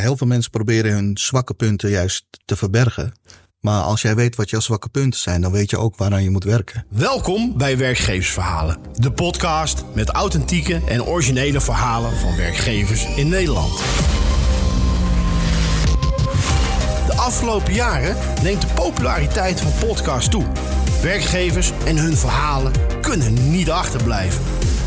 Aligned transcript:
heel 0.00 0.16
veel 0.16 0.26
mensen 0.26 0.50
proberen 0.50 0.92
hun 0.92 1.18
zwakke 1.18 1.54
punten 1.54 1.90
juist 1.90 2.24
te 2.44 2.56
verbergen. 2.56 3.12
Maar 3.60 3.82
als 3.82 4.02
jij 4.02 4.14
weet 4.14 4.36
wat 4.36 4.50
jouw 4.50 4.60
zwakke 4.60 4.88
punten 4.88 5.20
zijn, 5.20 5.40
dan 5.40 5.52
weet 5.52 5.70
je 5.70 5.78
ook 5.78 5.96
waaraan 5.96 6.22
je 6.22 6.30
moet 6.30 6.44
werken. 6.44 6.86
Welkom 6.88 7.58
bij 7.58 7.78
Werkgeversverhalen, 7.78 8.78
de 8.94 9.12
podcast 9.12 9.84
met 9.94 10.10
authentieke 10.10 10.80
en 10.88 11.04
originele 11.04 11.60
verhalen 11.60 12.16
van 12.16 12.36
werkgevers 12.36 13.06
in 13.16 13.28
Nederland. 13.28 13.78
De 17.06 17.14
afgelopen 17.16 17.74
jaren 17.74 18.16
neemt 18.42 18.60
de 18.60 18.68
populariteit 18.74 19.60
van 19.60 19.72
podcasts 19.86 20.30
toe. 20.30 20.46
Werkgevers 21.02 21.72
en 21.86 21.96
hun 21.96 22.16
verhalen 22.16 22.72
kunnen 23.00 23.50
niet 23.50 23.70
achterblijven. 23.70 24.42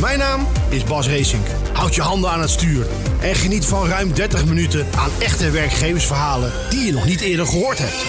Mijn 0.00 0.18
naam 0.18 0.46
is 0.70 0.84
Bas 0.84 1.08
Racing. 1.08 1.42
Houd 1.72 1.94
je 1.94 2.02
handen 2.02 2.30
aan 2.30 2.40
het 2.40 2.50
stuur 2.50 2.86
en 3.20 3.34
geniet 3.34 3.64
van 3.64 3.86
ruim 3.86 4.14
30 4.14 4.46
minuten 4.46 4.86
aan 4.96 5.10
echte 5.20 5.50
werkgeversverhalen 5.50 6.52
die 6.70 6.86
je 6.86 6.92
nog 6.92 7.04
niet 7.06 7.20
eerder 7.20 7.46
gehoord 7.46 7.78
hebt. 7.78 8.04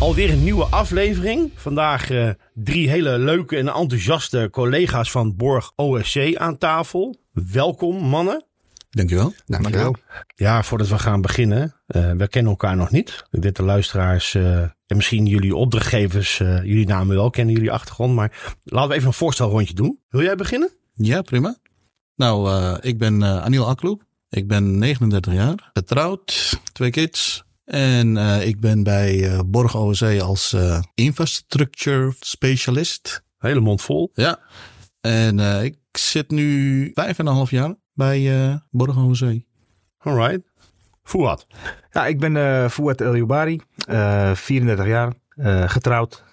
Alweer 0.00 0.30
een 0.30 0.44
nieuwe 0.44 0.64
aflevering. 0.64 1.50
Vandaag 1.54 2.10
uh, 2.10 2.30
drie 2.54 2.88
hele 2.88 3.18
leuke 3.18 3.56
en 3.56 3.68
enthousiaste 3.68 4.48
collega's 4.50 5.10
van 5.10 5.36
Borg 5.36 5.72
OSC 5.76 6.36
aan 6.36 6.58
tafel. 6.58 7.16
Welkom 7.32 7.96
mannen. 7.96 8.44
Dankjewel. 8.94 9.32
Dankjewel. 9.46 9.96
Ja, 10.34 10.62
voordat 10.62 10.88
we 10.88 10.98
gaan 10.98 11.20
beginnen. 11.20 11.74
Uh, 11.86 12.12
we 12.12 12.28
kennen 12.28 12.52
elkaar 12.52 12.76
nog 12.76 12.90
niet. 12.90 13.24
Ik 13.30 13.42
weet 13.42 13.56
de 13.56 13.62
luisteraars 13.62 14.34
uh, 14.34 14.60
en 14.60 14.96
misschien 14.96 15.26
jullie 15.26 15.56
opdrachtgevers, 15.56 16.36
jullie 16.38 16.86
namen 16.86 17.16
wel, 17.16 17.30
kennen 17.30 17.54
jullie 17.54 17.72
achtergrond. 17.72 18.14
Maar 18.14 18.54
laten 18.64 18.88
we 18.88 18.94
even 18.94 19.06
een 19.06 19.14
voorstelrondje 19.14 19.74
doen. 19.74 19.98
Wil 20.08 20.22
jij 20.22 20.36
beginnen? 20.36 20.70
Ja, 20.94 21.22
prima. 21.22 21.56
Nou, 22.16 22.50
uh, 22.50 22.76
ik 22.80 22.98
ben 22.98 23.20
uh, 23.20 23.42
Anil 23.42 23.68
Akloep. 23.68 24.02
Ik 24.28 24.48
ben 24.48 24.78
39 24.78 25.32
jaar, 25.32 25.70
getrouwd, 25.72 26.58
twee 26.72 26.90
kids. 26.90 27.44
En 27.64 28.16
uh, 28.16 28.46
ik 28.46 28.60
ben 28.60 28.82
bij 28.82 29.42
Borg 29.46 29.76
OSC 29.76 30.20
als 30.20 30.56
infrastructure 30.94 32.14
specialist. 32.20 33.22
Hele 33.38 33.60
mond 33.60 33.82
vol. 33.82 34.10
Ja. 34.14 34.38
En 35.00 35.38
ik 35.38 35.76
zit 35.92 36.30
nu 36.30 36.90
vijf 36.94 37.18
en 37.18 37.26
een 37.26 37.34
half 37.34 37.50
jaar 37.50 37.74
bij 37.94 38.60
Borg 38.70 38.96
OSC. 38.96 39.24
Alright. 39.98 40.40
Fouad. 41.02 41.46
Ja, 41.90 42.06
ik 42.06 42.18
ben 42.18 42.34
uh, 42.34 42.68
Fouad 42.68 43.00
El 43.00 43.16
Youbari, 43.16 43.60
34 44.34 44.86
jaar, 44.86 45.12
getrouwd, 45.70 46.24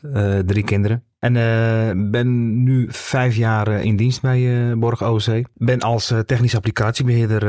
drie 0.46 0.64
kinderen. 0.64 1.04
En 1.22 1.36
uh, 1.36 2.10
ben 2.12 2.64
nu 2.64 2.88
vijf 2.90 3.36
jaar 3.36 3.84
in 3.84 3.96
dienst 3.96 4.22
bij 4.22 4.40
uh, 4.40 4.74
Borg 4.74 5.04
OC. 5.04 5.42
Ben 5.54 5.80
als 5.80 6.12
uh, 6.12 6.20
technisch 6.20 6.56
applicatiebeheerder 6.56 7.44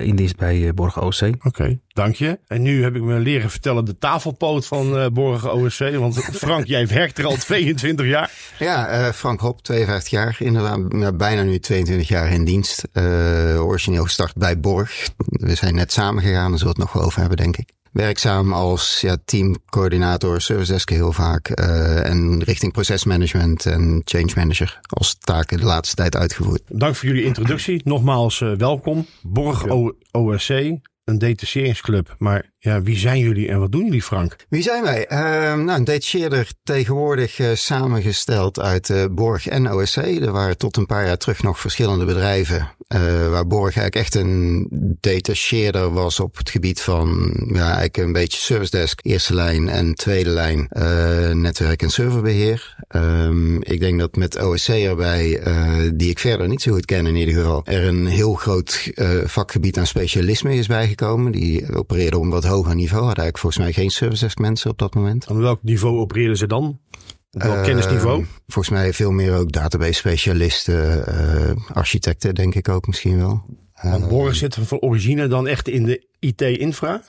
in 0.00 0.16
dienst 0.16 0.36
bij 0.36 0.74
Borg 0.74 1.00
OC. 1.00 1.20
Oké, 1.22 1.36
okay, 1.42 1.80
dank 1.88 2.14
je. 2.14 2.38
En 2.46 2.62
nu 2.62 2.82
heb 2.82 2.94
ik 2.94 3.02
me 3.02 3.18
leren 3.18 3.50
vertellen 3.50 3.84
de 3.84 3.98
tafelpoot 3.98 4.66
van 4.66 5.12
Borg 5.12 5.50
OC. 5.50 5.94
Want 5.94 6.24
Frank, 6.44 6.66
jij 6.66 6.86
werkt 6.86 7.18
er 7.18 7.26
al 7.26 7.36
22 7.36 8.06
jaar. 8.06 8.30
Ja, 8.58 9.12
Frank 9.12 9.40
Hop, 9.40 9.62
52 9.62 10.10
jaar. 10.10 10.36
Inderdaad, 10.38 11.16
bijna 11.16 11.42
nu 11.42 11.58
22 11.58 12.08
jaar 12.08 12.32
in 12.32 12.44
dienst. 12.44 12.88
origineel 13.56 14.02
gestart 14.02 14.34
bij 14.34 14.60
Borg. 14.60 15.08
We 15.16 15.54
zijn 15.54 15.74
net 15.74 15.92
samengegaan, 15.92 16.50
daar 16.50 16.58
zullen 16.58 16.74
we 16.74 16.80
het 16.80 16.90
nog 16.90 16.92
wel 16.92 17.02
over 17.02 17.20
hebben, 17.20 17.36
denk 17.36 17.56
ik 17.56 17.68
werkzaam 17.92 18.52
als 18.52 19.00
ja, 19.00 19.16
teamcoördinator, 19.24 20.40
service 20.40 20.72
desk 20.72 20.90
heel 20.90 21.12
vaak. 21.12 21.60
Uh, 21.60 22.08
en 22.08 22.42
richting 22.42 22.72
procesmanagement 22.72 23.66
en 23.66 24.02
change 24.04 24.32
manager 24.34 24.80
als 24.82 25.16
taken 25.18 25.58
de 25.58 25.64
laatste 25.64 25.94
tijd 25.94 26.16
uitgevoerd. 26.16 26.62
Dank 26.68 26.96
voor 26.96 27.08
jullie 27.08 27.24
introductie. 27.24 27.80
Nogmaals 27.84 28.40
uh, 28.40 28.52
welkom. 28.56 29.06
Borg 29.22 29.64
OSC, 30.10 30.50
een 31.04 31.18
detacheringsclub. 31.18 32.14
Maar 32.18 32.50
ja, 32.58 32.82
wie 32.82 32.96
zijn 32.96 33.18
jullie 33.18 33.48
en 33.48 33.58
wat 33.58 33.72
doen 33.72 33.84
jullie, 33.84 34.02
Frank? 34.02 34.36
Wie 34.48 34.62
zijn 34.62 34.82
wij? 34.82 35.06
Uh, 35.10 35.18
nou, 35.64 35.70
een 35.70 35.84
detacheerder 35.84 36.48
tegenwoordig 36.62 37.38
uh, 37.38 37.54
samengesteld 37.54 38.60
uit 38.60 38.88
uh, 38.88 39.04
Borg 39.10 39.48
en 39.48 39.72
OSC. 39.72 39.96
Er 39.96 40.32
waren 40.32 40.58
tot 40.58 40.76
een 40.76 40.86
paar 40.86 41.06
jaar 41.06 41.16
terug 41.16 41.42
nog 41.42 41.60
verschillende 41.60 42.04
bedrijven. 42.04 42.68
Waar 43.30 43.46
Borg 43.46 43.76
eigenlijk 43.76 43.94
echt 43.94 44.14
een 44.14 44.66
detacheerder 45.00 45.92
was 45.92 46.20
op 46.20 46.36
het 46.36 46.50
gebied 46.50 46.80
van 46.80 47.32
ja, 47.52 47.64
eigenlijk 47.64 47.96
een 47.96 48.12
beetje 48.12 48.38
service 48.38 48.70
desk, 48.70 49.00
eerste 49.02 49.34
lijn 49.34 49.68
en 49.68 49.94
tweede 49.94 50.30
lijn 50.30 50.68
netwerk 51.40 51.82
en 51.82 51.90
serverbeheer. 51.90 52.76
Um, 52.96 53.62
ik 53.62 53.80
denk 53.80 53.98
dat 53.98 54.16
met 54.16 54.42
OSC 54.42 54.68
erbij, 54.68 55.42
die 55.94 56.10
ik 56.10 56.18
verder 56.18 56.48
niet 56.48 56.62
zo 56.62 56.72
goed 56.72 56.84
ken 56.84 57.06
in 57.06 57.16
ieder 57.16 57.34
geval, 57.34 57.62
er 57.64 57.84
een 57.84 58.06
heel 58.06 58.34
groot 58.34 58.90
vakgebied 59.24 59.78
aan 59.78 59.86
specialisme 59.86 60.54
is 60.54 60.66
bijgekomen. 60.66 61.32
Die 61.32 61.74
opereerde 61.74 62.18
om 62.18 62.30
wat 62.30 62.44
hoger 62.44 62.74
niveau. 62.74 63.04
Had 63.04 63.18
eigenlijk 63.18 63.38
volgens 63.38 63.62
mij 63.62 63.72
geen 63.72 63.90
service 63.90 64.24
desk 64.24 64.38
mensen 64.38 64.70
op 64.70 64.78
dat 64.78 64.94
moment. 64.94 65.26
Aan 65.28 65.40
welk 65.40 65.62
niveau 65.62 65.98
opereerden 65.98 66.36
ze 66.36 66.46
dan? 66.46 66.78
Op 67.34 67.42
welk 67.42 67.56
uh, 67.56 67.62
kennisniveau? 67.62 68.26
Volgens 68.46 68.74
mij 68.74 68.92
veel 68.92 69.10
meer 69.10 69.34
ook 69.34 69.52
database 69.52 69.92
specialisten, 69.92 71.04
uh, 71.08 71.76
architecten 71.76 72.34
denk 72.34 72.54
ik 72.54 72.68
ook 72.68 72.86
misschien 72.86 73.18
wel. 73.18 73.44
Want 73.82 74.08
Borg 74.08 74.34
zit 74.34 74.54
van 74.60 74.80
origine 74.80 75.26
dan 75.28 75.46
echt 75.46 75.68
in 75.68 75.84
de 75.84 76.06
IT-infra? 76.18 77.02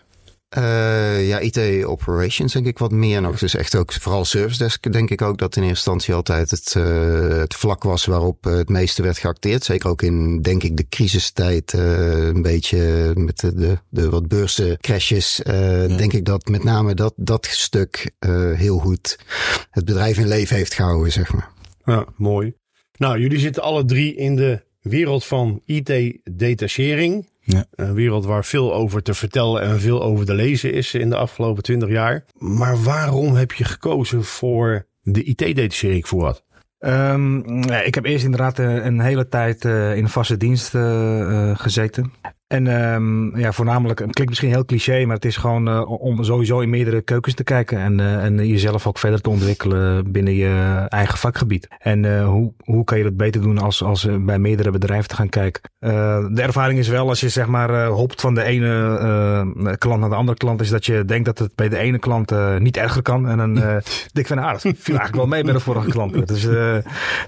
Uh, 0.57 1.27
ja, 1.27 1.39
IT 1.39 1.85
operations 1.85 2.53
denk 2.53 2.65
ik 2.65 2.77
wat 2.77 2.91
meer 2.91 3.21
nog. 3.21 3.39
Dus 3.39 3.55
echt 3.55 3.75
ook 3.75 3.93
vooral 3.93 4.25
service 4.25 4.57
desk 4.57 4.91
denk 4.91 5.09
ik 5.09 5.21
ook 5.21 5.37
dat 5.37 5.55
in 5.55 5.61
eerste 5.61 5.75
instantie 5.75 6.13
altijd 6.13 6.51
het, 6.51 6.73
uh, 6.77 7.37
het 7.37 7.53
vlak 7.55 7.83
was 7.83 8.05
waarop 8.05 8.43
het 8.43 8.69
meeste 8.69 9.01
werd 9.01 9.17
geacteerd. 9.17 9.63
Zeker 9.63 9.89
ook 9.89 10.01
in 10.01 10.41
denk 10.41 10.63
ik 10.63 10.77
de 10.77 10.85
crisistijd 10.89 11.73
uh, 11.73 12.25
een 12.25 12.41
beetje 12.41 13.11
met 13.15 13.39
de, 13.39 13.53
de, 13.53 13.77
de 13.89 14.09
wat 14.09 14.27
beurzencrashes. 14.27 15.41
Ja. 15.43 15.87
Denk 15.87 16.13
ik 16.13 16.25
dat 16.25 16.47
met 16.47 16.63
name 16.63 16.93
dat, 16.93 17.13
dat 17.15 17.45
stuk 17.45 18.11
heel 18.55 18.77
goed 18.77 19.19
het 19.69 19.85
bedrijf 19.85 20.17
in 20.17 20.27
leven 20.27 20.55
heeft 20.55 20.73
gehouden, 20.73 21.11
zeg 21.11 21.33
maar. 21.33 21.49
Ja, 21.85 22.05
mooi. 22.17 22.53
Nou, 22.97 23.19
jullie 23.19 23.39
zitten 23.39 23.63
alle 23.63 23.85
drie 23.85 24.15
in 24.15 24.35
de 24.35 24.63
wereld 24.81 25.25
van 25.25 25.61
IT-detachering. 25.65 27.27
Ja. 27.43 27.65
Een 27.71 27.93
wereld 27.93 28.25
waar 28.25 28.45
veel 28.45 28.73
over 28.73 29.01
te 29.01 29.13
vertellen 29.13 29.61
en 29.61 29.79
veel 29.79 30.03
over 30.03 30.25
te 30.25 30.33
lezen 30.33 30.73
is 30.73 30.93
in 30.93 31.09
de 31.09 31.15
afgelopen 31.15 31.63
twintig 31.63 31.89
jaar. 31.89 32.25
Maar 32.37 32.83
waarom 32.83 33.35
heb 33.35 33.51
je 33.51 33.63
gekozen 33.63 34.23
voor 34.23 34.85
de 35.01 35.23
IT-detachering 35.23 36.07
voor 36.07 36.21
wat? 36.21 36.43
Um, 36.79 37.63
ik 37.63 37.95
heb 37.95 38.05
eerst 38.05 38.23
inderdaad 38.23 38.57
een 38.57 38.99
hele 38.99 39.27
tijd 39.27 39.65
uh, 39.65 39.95
in 39.95 40.07
vaste 40.07 40.37
dienst 40.37 40.73
uh, 40.73 41.57
gezeten. 41.57 42.13
En 42.53 42.93
um, 42.93 43.37
ja, 43.37 43.51
voornamelijk, 43.51 43.99
het 43.99 44.11
klinkt 44.11 44.29
misschien 44.29 44.49
heel 44.49 44.65
cliché, 44.65 45.05
maar 45.05 45.15
het 45.15 45.25
is 45.25 45.37
gewoon 45.37 45.67
uh, 45.67 46.01
om 46.01 46.23
sowieso 46.23 46.59
in 46.59 46.69
meerdere 46.69 47.01
keukens 47.01 47.35
te 47.35 47.43
kijken 47.43 47.77
en, 47.77 47.99
uh, 47.99 48.23
en 48.23 48.47
jezelf 48.47 48.87
ook 48.87 48.97
verder 48.97 49.21
te 49.21 49.29
ontwikkelen 49.29 50.11
binnen 50.11 50.33
je 50.33 50.85
eigen 50.87 51.17
vakgebied. 51.17 51.67
En 51.79 52.03
uh, 52.03 52.27
hoe, 52.27 52.53
hoe 52.63 52.83
kan 52.83 52.97
je 52.97 53.03
dat 53.03 53.17
beter 53.17 53.41
doen 53.41 53.57
als, 53.57 53.83
als 53.83 54.07
bij 54.19 54.39
meerdere 54.39 54.71
bedrijven 54.71 55.07
te 55.07 55.15
gaan 55.15 55.29
kijken? 55.29 55.61
de 55.79 56.41
ervaring 56.41 56.79
is 56.79 56.87
wel 56.87 57.09
als 57.09 57.19
je 57.19 57.29
zeg 57.29 57.47
maar 57.47 57.85
hopt 57.85 58.21
van 58.21 58.33
de 58.35 58.43
ene 58.43 59.75
klant 59.77 59.99
naar 59.99 60.09
de 60.09 60.15
andere 60.15 60.37
klant, 60.37 60.61
is 60.61 60.69
dat 60.69 60.85
je 60.85 61.05
denkt 61.05 61.25
dat 61.25 61.39
het 61.39 61.55
bij 61.55 61.69
de 61.69 61.77
ene 61.77 61.99
klant 61.99 62.33
niet 62.59 62.77
erger 62.77 63.01
kan. 63.01 63.27
En 63.27 63.37
dan 63.37 63.53
denk 64.13 64.13
ik 64.13 64.27
van, 64.27 64.37
ah, 64.37 64.51
dat 64.51 64.61
viel 64.61 64.73
eigenlijk 64.75 65.15
wel 65.15 65.27
mee 65.27 65.43
bij 65.43 65.53
de 65.53 65.59
vorige 65.59 65.89
klant. 65.89 66.27
Dus 66.33 66.47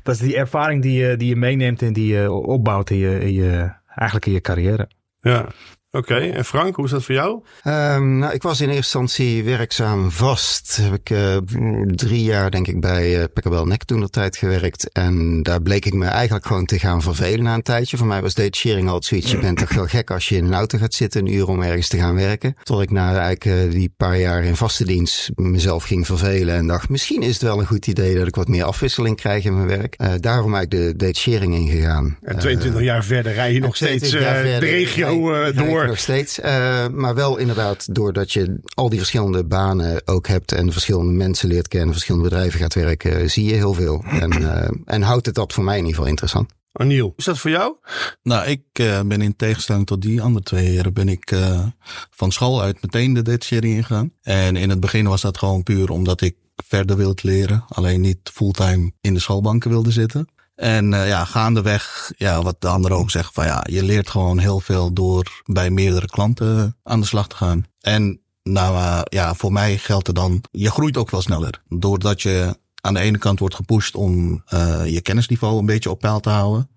dat 0.03 0.15
is 0.15 0.19
die 0.19 0.37
ervaring 0.37 0.81
die 0.81 0.99
je, 0.99 1.17
die 1.17 1.27
je 1.27 1.35
meeneemt 1.35 1.81
en 1.81 1.93
die 1.93 2.13
je 2.13 2.31
opbouwt 2.31 2.89
in 2.89 2.97
je, 2.97 3.19
in 3.19 3.33
je 3.33 3.69
eigenlijk 3.87 4.25
in 4.25 4.33
je 4.33 4.41
carrière. 4.41 4.87
Ja, 5.25 5.49
Oké, 5.95 6.13
okay. 6.13 6.31
en 6.31 6.45
Frank, 6.45 6.75
hoe 6.75 6.85
is 6.85 6.91
dat 6.91 7.03
voor 7.03 7.15
jou? 7.15 7.41
Um, 7.63 8.17
nou, 8.17 8.33
ik 8.33 8.41
was 8.41 8.61
in 8.61 8.69
eerste 8.69 8.97
instantie 8.97 9.43
werkzaam 9.43 10.11
vast. 10.11 10.79
Heb 10.81 10.93
ik 10.93 11.09
uh, 11.09 11.37
drie 11.85 12.23
jaar, 12.23 12.51
denk 12.51 12.67
ik, 12.67 12.81
bij 12.81 13.29
uh, 13.45 13.61
Nek 13.63 13.83
toen 13.83 13.99
de 13.99 14.09
tijd 14.09 14.37
gewerkt. 14.37 14.89
En 14.91 15.43
daar 15.43 15.61
bleek 15.61 15.85
ik 15.85 15.93
me 15.93 16.05
eigenlijk 16.05 16.45
gewoon 16.45 16.65
te 16.65 16.79
gaan 16.79 17.01
vervelen 17.01 17.43
na 17.43 17.53
een 17.53 17.61
tijdje. 17.61 17.97
Voor 17.97 18.07
mij 18.07 18.21
was 18.21 18.33
detachering 18.33 18.87
altijd 18.87 19.05
zoiets. 19.05 19.31
Je 19.31 19.39
bent 19.39 19.57
toch 19.57 19.73
wel 19.73 19.85
gek 19.85 20.11
als 20.11 20.29
je 20.29 20.35
in 20.35 20.45
een 20.45 20.53
auto 20.53 20.77
gaat 20.77 20.93
zitten 20.93 21.25
een 21.25 21.33
uur 21.33 21.47
om 21.47 21.61
ergens 21.61 21.87
te 21.87 21.97
gaan 21.97 22.15
werken. 22.15 22.55
Tot 22.63 22.81
ik 22.81 22.91
na 22.91 23.07
eigenlijk 23.07 23.45
uh, 23.45 23.71
die 23.71 23.93
paar 23.97 24.17
jaar 24.17 24.43
in 24.43 24.55
vaste 24.55 24.85
dienst 24.85 25.31
mezelf 25.35 25.83
ging 25.83 26.05
vervelen. 26.05 26.55
En 26.55 26.67
dacht, 26.67 26.89
misschien 26.89 27.21
is 27.21 27.33
het 27.33 27.41
wel 27.41 27.59
een 27.59 27.65
goed 27.65 27.87
idee 27.87 28.15
dat 28.17 28.27
ik 28.27 28.35
wat 28.35 28.47
meer 28.47 28.63
afwisseling 28.63 29.15
krijg 29.15 29.43
in 29.43 29.55
mijn 29.55 29.67
werk. 29.67 30.21
daarom 30.21 30.55
eigenlijk 30.55 30.71
de 30.71 31.05
detachering 31.05 31.55
ingegaan. 31.55 32.17
En 32.21 32.39
22 32.39 32.81
jaar 32.81 33.03
verder 33.03 33.33
rij 33.33 33.53
je 33.53 33.59
nog 33.59 33.75
steeds 33.75 34.09
de 34.09 34.57
regio 34.57 35.51
door 35.51 35.84
Nog 35.87 35.99
steeds. 35.99 36.39
Uh, 36.39 36.87
maar 36.87 37.15
wel 37.15 37.37
inderdaad 37.37 37.95
doordat 37.95 38.31
je 38.31 38.59
al 38.73 38.89
die 38.89 38.97
verschillende 38.97 39.45
banen 39.45 40.01
ook 40.05 40.27
hebt 40.27 40.51
en 40.51 40.71
verschillende 40.71 41.11
mensen 41.11 41.47
leert 41.47 41.67
kennen, 41.67 41.91
verschillende 41.91 42.29
bedrijven 42.29 42.59
gaat 42.59 42.73
werken, 42.73 43.29
zie 43.29 43.45
je 43.45 43.53
heel 43.53 43.73
veel. 43.73 44.03
En, 44.25 44.41
uh, 44.41 44.67
en 44.85 45.01
houdt 45.01 45.25
het 45.25 45.35
dat 45.35 45.53
voor 45.53 45.63
mij 45.63 45.73
in 45.73 45.79
ieder 45.79 45.95
geval 45.95 46.09
interessant. 46.09 46.53
Aniel, 46.71 47.13
is 47.15 47.25
dat 47.25 47.37
voor 47.37 47.51
jou? 47.51 47.75
Nou, 48.23 48.47
ik 48.47 48.63
uh, 48.79 49.01
ben 49.01 49.21
in 49.21 49.35
tegenstelling 49.35 49.85
tot 49.85 50.01
die 50.01 50.21
andere 50.21 50.45
twee 50.45 50.65
heren, 50.65 50.93
ben 50.93 51.09
ik 51.09 51.31
uh, 51.31 51.65
van 52.09 52.31
school 52.31 52.61
uit 52.61 52.81
meteen 52.81 53.13
de 53.13 53.21
dataserie 53.21 53.75
ingegaan. 53.75 54.11
En 54.21 54.55
in 54.55 54.69
het 54.69 54.79
begin 54.79 55.07
was 55.07 55.21
dat 55.21 55.37
gewoon 55.37 55.63
puur 55.63 55.89
omdat 55.89 56.21
ik 56.21 56.35
verder 56.55 56.97
wilde 56.97 57.21
leren. 57.21 57.63
Alleen 57.67 58.01
niet 58.01 58.19
fulltime 58.23 58.91
in 59.01 59.13
de 59.13 59.19
schoolbanken 59.19 59.69
wilde 59.69 59.91
zitten. 59.91 60.27
En 60.55 60.91
uh, 60.91 61.07
ja, 61.07 61.25
gaandeweg, 61.25 62.11
ja, 62.17 62.41
wat 62.41 62.61
de 62.61 62.67
anderen 62.67 62.97
ook 62.97 63.11
zeggen, 63.11 63.33
van 63.33 63.45
ja, 63.45 63.63
je 63.69 63.83
leert 63.83 64.09
gewoon 64.09 64.37
heel 64.37 64.59
veel 64.59 64.93
door 64.93 65.41
bij 65.45 65.69
meerdere 65.69 66.07
klanten 66.07 66.77
aan 66.83 66.99
de 66.99 67.05
slag 67.05 67.27
te 67.27 67.35
gaan. 67.35 67.65
En 67.81 68.21
nou 68.43 68.75
uh, 68.75 69.01
ja, 69.03 69.33
voor 69.33 69.51
mij 69.51 69.77
geldt 69.77 70.07
er 70.07 70.13
dan, 70.13 70.43
je 70.51 70.71
groeit 70.71 70.97
ook 70.97 71.09
wel 71.09 71.21
sneller. 71.21 71.61
Doordat 71.67 72.21
je 72.21 72.57
aan 72.81 72.93
de 72.93 72.99
ene 72.99 73.17
kant 73.17 73.39
wordt 73.39 73.55
gepusht 73.55 73.95
om 73.95 74.43
uh, 74.53 74.85
je 74.85 75.01
kennisniveau 75.01 75.59
een 75.59 75.65
beetje 75.65 75.89
op 75.89 75.99
peil 75.99 76.19
te 76.19 76.29
houden. 76.29 76.69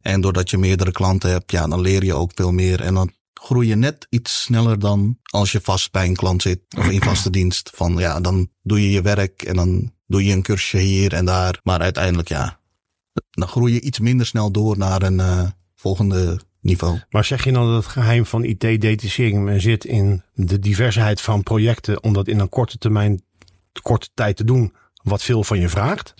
En 0.00 0.20
doordat 0.20 0.50
je 0.50 0.58
meerdere 0.58 0.92
klanten 0.92 1.30
hebt, 1.30 1.50
ja, 1.50 1.66
dan 1.66 1.80
leer 1.80 2.04
je 2.04 2.14
ook 2.14 2.30
veel 2.34 2.52
meer. 2.52 2.80
En 2.80 2.94
dan 2.94 3.12
groei 3.34 3.68
je 3.68 3.76
net 3.76 4.06
iets 4.10 4.42
sneller 4.42 4.78
dan 4.78 5.18
als 5.30 5.52
je 5.52 5.60
vast 5.62 5.92
bij 5.92 6.06
een 6.06 6.16
klant 6.16 6.42
zit 6.42 6.60
of 6.78 6.88
in 6.88 7.02
vaste 7.02 7.30
dienst. 7.38 7.70
Van 7.74 7.96
ja, 7.96 8.20
dan 8.20 8.48
doe 8.62 8.82
je 8.82 8.90
je 8.90 9.02
werk 9.02 9.42
en 9.42 9.56
dan 9.56 9.92
doe 10.06 10.24
je 10.24 10.32
een 10.32 10.42
cursusje 10.42 10.78
hier 10.78 11.12
en 11.12 11.24
daar. 11.24 11.60
Maar 11.62 11.80
uiteindelijk 11.80 12.28
ja, 12.28 12.58
dan 13.30 13.48
groei 13.48 13.72
je 13.72 13.80
iets 13.80 13.98
minder 13.98 14.26
snel 14.26 14.50
door 14.50 14.78
naar 14.78 15.02
een 15.02 15.18
uh, 15.18 15.46
volgende 15.74 16.40
niveau. 16.60 17.00
Maar 17.10 17.24
zeg 17.24 17.44
je 17.44 17.52
dan 17.52 17.66
dat 17.66 17.82
het 17.82 17.92
geheim 17.92 18.26
van 18.26 18.44
IT-detachering 18.44 19.62
zit 19.62 19.84
in 19.84 20.22
de 20.34 20.58
diversheid 20.58 21.20
van 21.20 21.42
projecten 21.42 22.02
om 22.02 22.12
dat 22.12 22.28
in 22.28 22.38
een 22.38 22.48
korte 22.48 22.78
termijn, 22.78 23.22
korte 23.82 24.08
tijd 24.14 24.36
te 24.36 24.44
doen, 24.44 24.74
wat 25.02 25.22
veel 25.22 25.44
van 25.44 25.60
je 25.60 25.68
vraagt? 25.68 26.14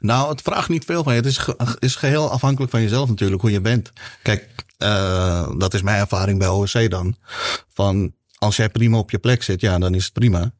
Nou, 0.00 0.30
het 0.30 0.42
vraagt 0.42 0.68
niet 0.68 0.84
veel 0.84 1.02
van 1.02 1.12
je. 1.12 1.18
Het 1.18 1.28
is, 1.28 1.38
ge 1.38 1.76
is 1.78 1.96
geheel 1.96 2.30
afhankelijk 2.30 2.70
van 2.70 2.82
jezelf 2.82 3.08
natuurlijk, 3.08 3.40
hoe 3.40 3.50
je 3.50 3.60
bent. 3.60 3.92
Kijk, 4.22 4.64
uh, 4.78 5.50
dat 5.56 5.74
is 5.74 5.82
mijn 5.82 6.00
ervaring 6.00 6.38
bij 6.38 6.48
OSC 6.48 6.90
dan. 6.90 7.16
Van 7.68 8.14
als 8.38 8.56
jij 8.56 8.68
prima 8.68 8.98
op 8.98 9.10
je 9.10 9.18
plek 9.18 9.42
zit, 9.42 9.60
ja, 9.60 9.78
dan 9.78 9.94
is 9.94 10.04
het 10.04 10.12
prima. 10.12 10.52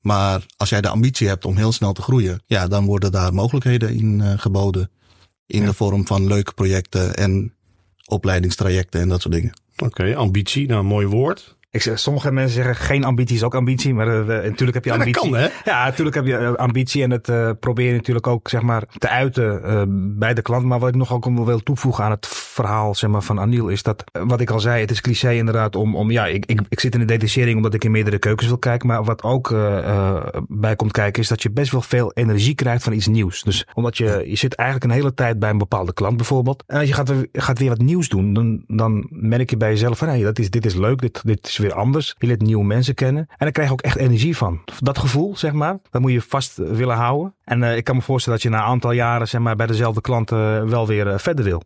Maar 0.00 0.46
als 0.56 0.68
jij 0.68 0.80
de 0.80 0.88
ambitie 0.88 1.28
hebt 1.28 1.44
om 1.44 1.56
heel 1.56 1.72
snel 1.72 1.92
te 1.92 2.02
groeien, 2.02 2.42
ja, 2.46 2.66
dan 2.68 2.84
worden 2.84 3.12
daar 3.12 3.34
mogelijkheden 3.34 3.94
in 3.94 4.20
uh, 4.20 4.32
geboden. 4.36 4.90
In 5.48 5.60
ja. 5.60 5.66
de 5.66 5.74
vorm 5.74 6.06
van 6.06 6.26
leuke 6.26 6.52
projecten 6.52 7.16
en 7.16 7.52
opleidingstrajecten 8.06 9.00
en 9.00 9.08
dat 9.08 9.20
soort 9.20 9.34
dingen. 9.34 9.52
Oké, 9.72 9.84
okay, 9.84 10.14
ambitie, 10.14 10.66
nou 10.66 10.84
mooi 10.84 11.06
woord. 11.06 11.56
Ik 11.70 11.82
zeg, 11.82 11.98
sommige 11.98 12.32
mensen 12.32 12.54
zeggen 12.54 12.84
geen 12.84 13.04
ambitie 13.04 13.36
is 13.36 13.42
ook 13.42 13.54
ambitie, 13.54 13.94
maar 13.94 14.06
uh, 14.06 14.26
natuurlijk 14.26 14.74
heb 14.74 14.84
je 14.84 14.92
ambitie. 14.92 15.30
Ja, 15.30 15.40
dat 15.40 15.50
kan, 15.50 15.62
hè? 15.64 15.70
Ja, 15.70 15.84
natuurlijk 15.84 16.16
heb 16.16 16.26
je 16.26 16.56
ambitie 16.56 17.02
en 17.02 17.10
het 17.10 17.28
uh, 17.28 17.50
probeer 17.60 17.86
je 17.86 17.96
natuurlijk 17.96 18.26
ook 18.26 18.48
zeg 18.48 18.62
maar 18.62 18.82
te 18.98 19.08
uiten 19.08 19.60
uh, 19.64 19.82
bij 20.18 20.34
de 20.34 20.42
klant. 20.42 20.64
Maar 20.64 20.78
wat 20.78 20.88
ik 20.88 20.94
nog 20.94 21.12
ook 21.12 21.44
wil 21.44 21.62
toevoegen 21.62 22.04
aan 22.04 22.10
het 22.10 22.26
verhaal 22.28 22.94
zeg 22.94 23.10
maar, 23.10 23.22
van 23.22 23.40
Aniel 23.40 23.68
is 23.68 23.82
dat, 23.82 24.04
wat 24.12 24.40
ik 24.40 24.50
al 24.50 24.60
zei, 24.60 24.80
het 24.80 24.90
is 24.90 25.00
cliché 25.00 25.32
inderdaad 25.32 25.76
om, 25.76 25.96
om 25.96 26.10
ja, 26.10 26.26
ik, 26.26 26.46
ik, 26.46 26.60
ik 26.68 26.80
zit 26.80 26.94
in 26.94 27.00
de 27.00 27.06
detachering 27.06 27.56
omdat 27.56 27.74
ik 27.74 27.84
in 27.84 27.90
meerdere 27.90 28.18
keukens 28.18 28.48
wil 28.48 28.58
kijken. 28.58 28.88
Maar 28.88 29.04
wat 29.04 29.22
ook 29.22 29.48
bij 30.48 30.76
komt 30.76 30.92
kijken 30.92 31.22
is 31.22 31.28
dat 31.28 31.42
je 31.42 31.50
best 31.50 31.72
wel 31.72 31.82
veel 31.82 32.12
energie 32.12 32.54
krijgt 32.54 32.82
van 32.82 32.92
iets 32.92 33.06
nieuws. 33.06 33.42
Dus 33.42 33.66
omdat 33.74 33.96
je, 33.96 34.24
je 34.26 34.36
zit 34.36 34.54
eigenlijk 34.54 34.90
een 34.90 34.98
hele 34.98 35.14
tijd 35.14 35.38
bij 35.38 35.50
een 35.50 35.58
bepaalde 35.58 35.92
klant 35.92 36.16
bijvoorbeeld. 36.16 36.64
En 36.66 36.78
als 36.78 36.88
je 36.88 36.94
gaat, 36.94 37.12
gaat 37.32 37.58
weer 37.58 37.68
wat 37.68 37.78
nieuws 37.78 38.08
doen, 38.08 38.32
dan, 38.32 38.64
dan 38.66 39.06
merk 39.10 39.50
je 39.50 39.56
bij 39.56 39.70
jezelf 39.70 39.98
van, 39.98 40.08
hey, 40.08 40.22
dat 40.22 40.38
is, 40.38 40.50
dit 40.50 40.66
is 40.66 40.74
leuk, 40.74 41.00
dit, 41.00 41.20
dit 41.24 41.46
is 41.46 41.57
weer 41.58 41.74
anders. 41.74 42.14
Je 42.18 42.26
leert 42.26 42.42
nieuwe 42.42 42.64
mensen 42.64 42.94
kennen. 42.94 43.26
En 43.28 43.36
daar 43.38 43.50
krijg 43.50 43.68
je 43.68 43.74
ook 43.74 43.80
echt 43.80 43.96
energie 43.96 44.36
van. 44.36 44.60
Dat 44.78 44.98
gevoel, 44.98 45.36
zeg 45.36 45.52
maar, 45.52 45.78
dat 45.90 46.00
moet 46.00 46.12
je 46.12 46.22
vast 46.22 46.56
willen 46.56 46.96
houden. 46.96 47.34
En 47.44 47.62
uh, 47.62 47.76
ik 47.76 47.84
kan 47.84 47.96
me 47.96 48.02
voorstellen 48.02 48.38
dat 48.38 48.48
je 48.48 48.54
na 48.56 48.62
een 48.64 48.70
aantal 48.70 48.92
jaren 48.92 49.28
zeg 49.28 49.40
maar, 49.40 49.56
bij 49.56 49.66
dezelfde 49.66 50.00
klanten 50.00 50.64
uh, 50.64 50.70
wel 50.70 50.86
weer 50.86 51.20
verder 51.20 51.44
wil. 51.44 51.62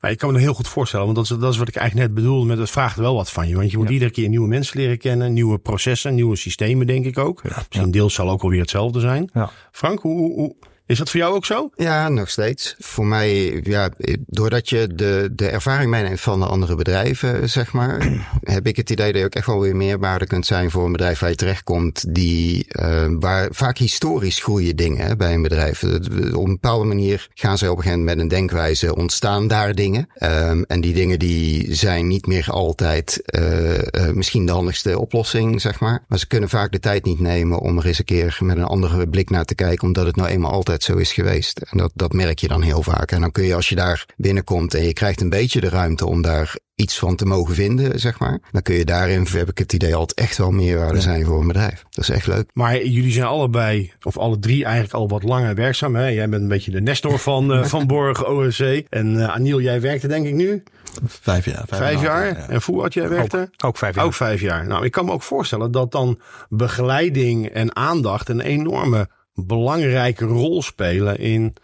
Ja, 0.00 0.08
ik 0.08 0.18
kan 0.18 0.32
me 0.32 0.38
heel 0.38 0.54
goed 0.54 0.68
voorstellen, 0.68 1.04
want 1.04 1.16
dat 1.16 1.24
is, 1.24 1.42
dat 1.42 1.52
is 1.52 1.58
wat 1.58 1.68
ik 1.68 1.76
eigenlijk 1.76 2.08
net 2.08 2.16
bedoelde 2.16 2.46
met 2.46 2.58
het 2.58 2.70
vraagt 2.70 2.96
wel 2.96 3.14
wat 3.14 3.30
van 3.30 3.48
je. 3.48 3.56
Want 3.56 3.70
je 3.70 3.76
moet 3.76 3.86
ja. 3.86 3.92
iedere 3.92 4.10
keer 4.10 4.28
nieuwe 4.28 4.48
mensen 4.48 4.78
leren 4.78 4.98
kennen, 4.98 5.32
nieuwe 5.32 5.58
processen, 5.58 6.14
nieuwe 6.14 6.36
systemen, 6.36 6.86
denk 6.86 7.04
ik 7.04 7.18
ook. 7.18 7.40
Ja. 7.42 7.56
Misschien 7.68 7.90
deels 7.90 8.14
zal 8.14 8.30
ook 8.30 8.42
alweer 8.42 8.60
hetzelfde 8.60 9.00
zijn. 9.00 9.30
Frank, 9.72 10.00
hoe, 10.00 10.32
hoe, 10.32 10.56
is 10.90 10.98
dat 10.98 11.10
voor 11.10 11.20
jou 11.20 11.34
ook 11.34 11.44
zo? 11.44 11.70
Ja, 11.76 12.08
nog 12.08 12.30
steeds. 12.30 12.74
Voor 12.78 13.06
mij, 13.06 13.60
ja, 13.62 13.90
doordat 14.26 14.68
je 14.68 14.94
de, 14.94 15.28
de 15.32 15.48
ervaring 15.48 15.90
meeneemt 15.90 16.20
van 16.20 16.40
de 16.40 16.46
andere 16.46 16.74
bedrijven, 16.74 17.48
zeg 17.50 17.72
maar, 17.72 18.20
heb 18.40 18.66
ik 18.66 18.76
het 18.76 18.90
idee 18.90 19.12
dat 19.12 19.20
je 19.20 19.26
ook 19.26 19.34
echt 19.34 19.46
wel 19.46 19.60
weer 19.60 19.76
meerwaarde 19.76 20.26
kunt 20.26 20.46
zijn 20.46 20.70
voor 20.70 20.84
een 20.84 20.92
bedrijf 20.92 21.18
waar 21.18 21.30
je 21.30 21.36
terechtkomt, 21.36 22.14
die, 22.14 22.66
uh, 22.68 23.06
waar 23.18 23.48
vaak 23.50 23.78
historisch 23.78 24.42
groeien 24.42 24.76
dingen 24.76 25.18
bij 25.18 25.34
een 25.34 25.42
bedrijf. 25.42 25.82
Op 25.82 26.44
een 26.44 26.58
bepaalde 26.60 26.84
manier 26.84 27.28
gaan 27.34 27.58
ze 27.58 27.70
op 27.70 27.76
een 27.76 27.82
gegeven 27.82 27.98
moment 27.98 28.16
met 28.16 28.24
een 28.24 28.38
denkwijze 28.38 28.96
ontstaan 28.96 29.48
daar 29.48 29.74
dingen. 29.74 30.08
Um, 30.22 30.64
en 30.64 30.80
die 30.80 30.94
dingen 30.94 31.18
die 31.18 31.74
zijn 31.74 32.06
niet 32.06 32.26
meer 32.26 32.46
altijd 32.50 33.22
uh, 33.38 33.74
uh, 33.74 33.82
misschien 34.12 34.46
de 34.46 34.52
handigste 34.52 34.98
oplossing, 34.98 35.60
zeg 35.60 35.80
maar. 35.80 36.04
Maar 36.08 36.18
ze 36.18 36.26
kunnen 36.26 36.48
vaak 36.48 36.72
de 36.72 36.80
tijd 36.80 37.04
niet 37.04 37.20
nemen 37.20 37.58
om 37.58 37.78
er 37.78 37.86
eens 37.86 37.98
een 37.98 38.04
keer 38.04 38.38
met 38.40 38.56
een 38.56 38.64
andere 38.64 39.08
blik 39.08 39.30
naar 39.30 39.44
te 39.44 39.54
kijken, 39.54 39.86
omdat 39.86 40.06
het 40.06 40.16
nou 40.16 40.28
eenmaal 40.28 40.50
altijd 40.50 40.79
zo 40.82 40.96
is 40.96 41.12
geweest. 41.12 41.58
En 41.58 41.78
dat, 41.78 41.90
dat 41.94 42.12
merk 42.12 42.38
je 42.38 42.48
dan 42.48 42.62
heel 42.62 42.82
vaak. 42.82 43.12
En 43.12 43.20
dan 43.20 43.32
kun 43.32 43.44
je 43.44 43.54
als 43.54 43.68
je 43.68 43.74
daar 43.74 44.06
binnenkomt 44.16 44.74
en 44.74 44.84
je 44.84 44.92
krijgt 44.92 45.20
een 45.20 45.30
beetje 45.30 45.60
de 45.60 45.68
ruimte 45.68 46.06
om 46.06 46.22
daar 46.22 46.58
iets 46.80 46.98
van 46.98 47.16
te 47.16 47.24
mogen 47.24 47.54
vinden, 47.54 48.00
zeg 48.00 48.18
maar. 48.18 48.40
Dan 48.50 48.62
kun 48.62 48.74
je 48.74 48.84
daarin, 48.84 49.26
heb 49.30 49.48
ik 49.48 49.58
het 49.58 49.72
idee, 49.72 49.94
altijd 49.94 50.18
echt 50.18 50.36
wel 50.36 50.50
meerwaarde 50.50 50.94
ja. 50.94 51.00
zijn 51.00 51.24
voor 51.24 51.40
een 51.40 51.46
bedrijf. 51.46 51.84
Dat 51.90 52.04
is 52.04 52.10
echt 52.10 52.26
leuk. 52.26 52.50
Maar 52.52 52.84
jullie 52.84 53.12
zijn 53.12 53.26
allebei, 53.26 53.92
of 54.02 54.18
alle 54.18 54.38
drie 54.38 54.64
eigenlijk 54.64 54.94
al 54.94 55.08
wat 55.08 55.22
langer 55.22 55.54
werkzaam. 55.54 55.94
Hè? 55.94 56.06
Jij 56.06 56.28
bent 56.28 56.42
een 56.42 56.48
beetje 56.48 56.70
de 56.70 56.80
Nestor 56.80 57.18
van, 57.18 57.52
uh, 57.52 57.64
van 57.74 57.86
Borg 57.86 58.26
OSC. 58.26 58.60
En 58.88 59.14
uh, 59.14 59.28
Aniel, 59.28 59.60
jij 59.60 59.80
werkte 59.80 60.06
denk 60.06 60.26
ik 60.26 60.34
nu? 60.34 60.62
Vijf 61.06 61.44
jaar. 61.44 61.64
Vijf, 61.66 61.82
vijf 61.82 62.02
jaar. 62.02 62.24
jaar. 62.24 62.50
Ja. 62.50 62.60
En 62.76 62.88
jij 62.88 63.08
werkte? 63.08 63.38
Ook, 63.38 63.64
ook, 63.64 63.78
vijf 63.78 63.94
jaar. 63.94 64.04
Ook 64.04 64.14
vijf 64.14 64.40
jaar. 64.40 64.66
Nou, 64.66 64.84
ik 64.84 64.92
kan 64.92 65.04
me 65.04 65.12
ook 65.12 65.22
voorstellen 65.22 65.70
dat 65.70 65.92
dan 65.92 66.20
begeleiding 66.48 67.46
en 67.46 67.76
aandacht 67.76 68.28
een 68.28 68.40
enorme 68.40 69.08
belangrijke 69.46 70.24
rol 70.24 70.62
spelen 70.62 71.18
in 71.18 71.54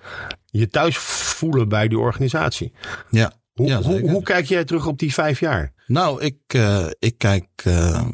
je 0.46 0.68
thuis 0.68 0.96
voelen 0.98 1.68
bij 1.68 1.88
die 1.88 1.98
organisatie. 1.98 2.72
Ja. 3.10 3.32
Hoe, 3.52 3.66
ja, 3.66 3.82
hoe, 3.82 4.10
hoe, 4.10 4.22
kijk 4.22 4.46
jij 4.46 4.64
terug 4.64 4.86
op 4.86 4.98
die 4.98 5.12
vijf 5.12 5.40
jaar? 5.40 5.72
Nou, 5.86 6.22
ik, 6.22 6.38
uh, 6.56 6.86
ik 6.98 7.18
kijk 7.18 7.46
uh, 7.66 8.04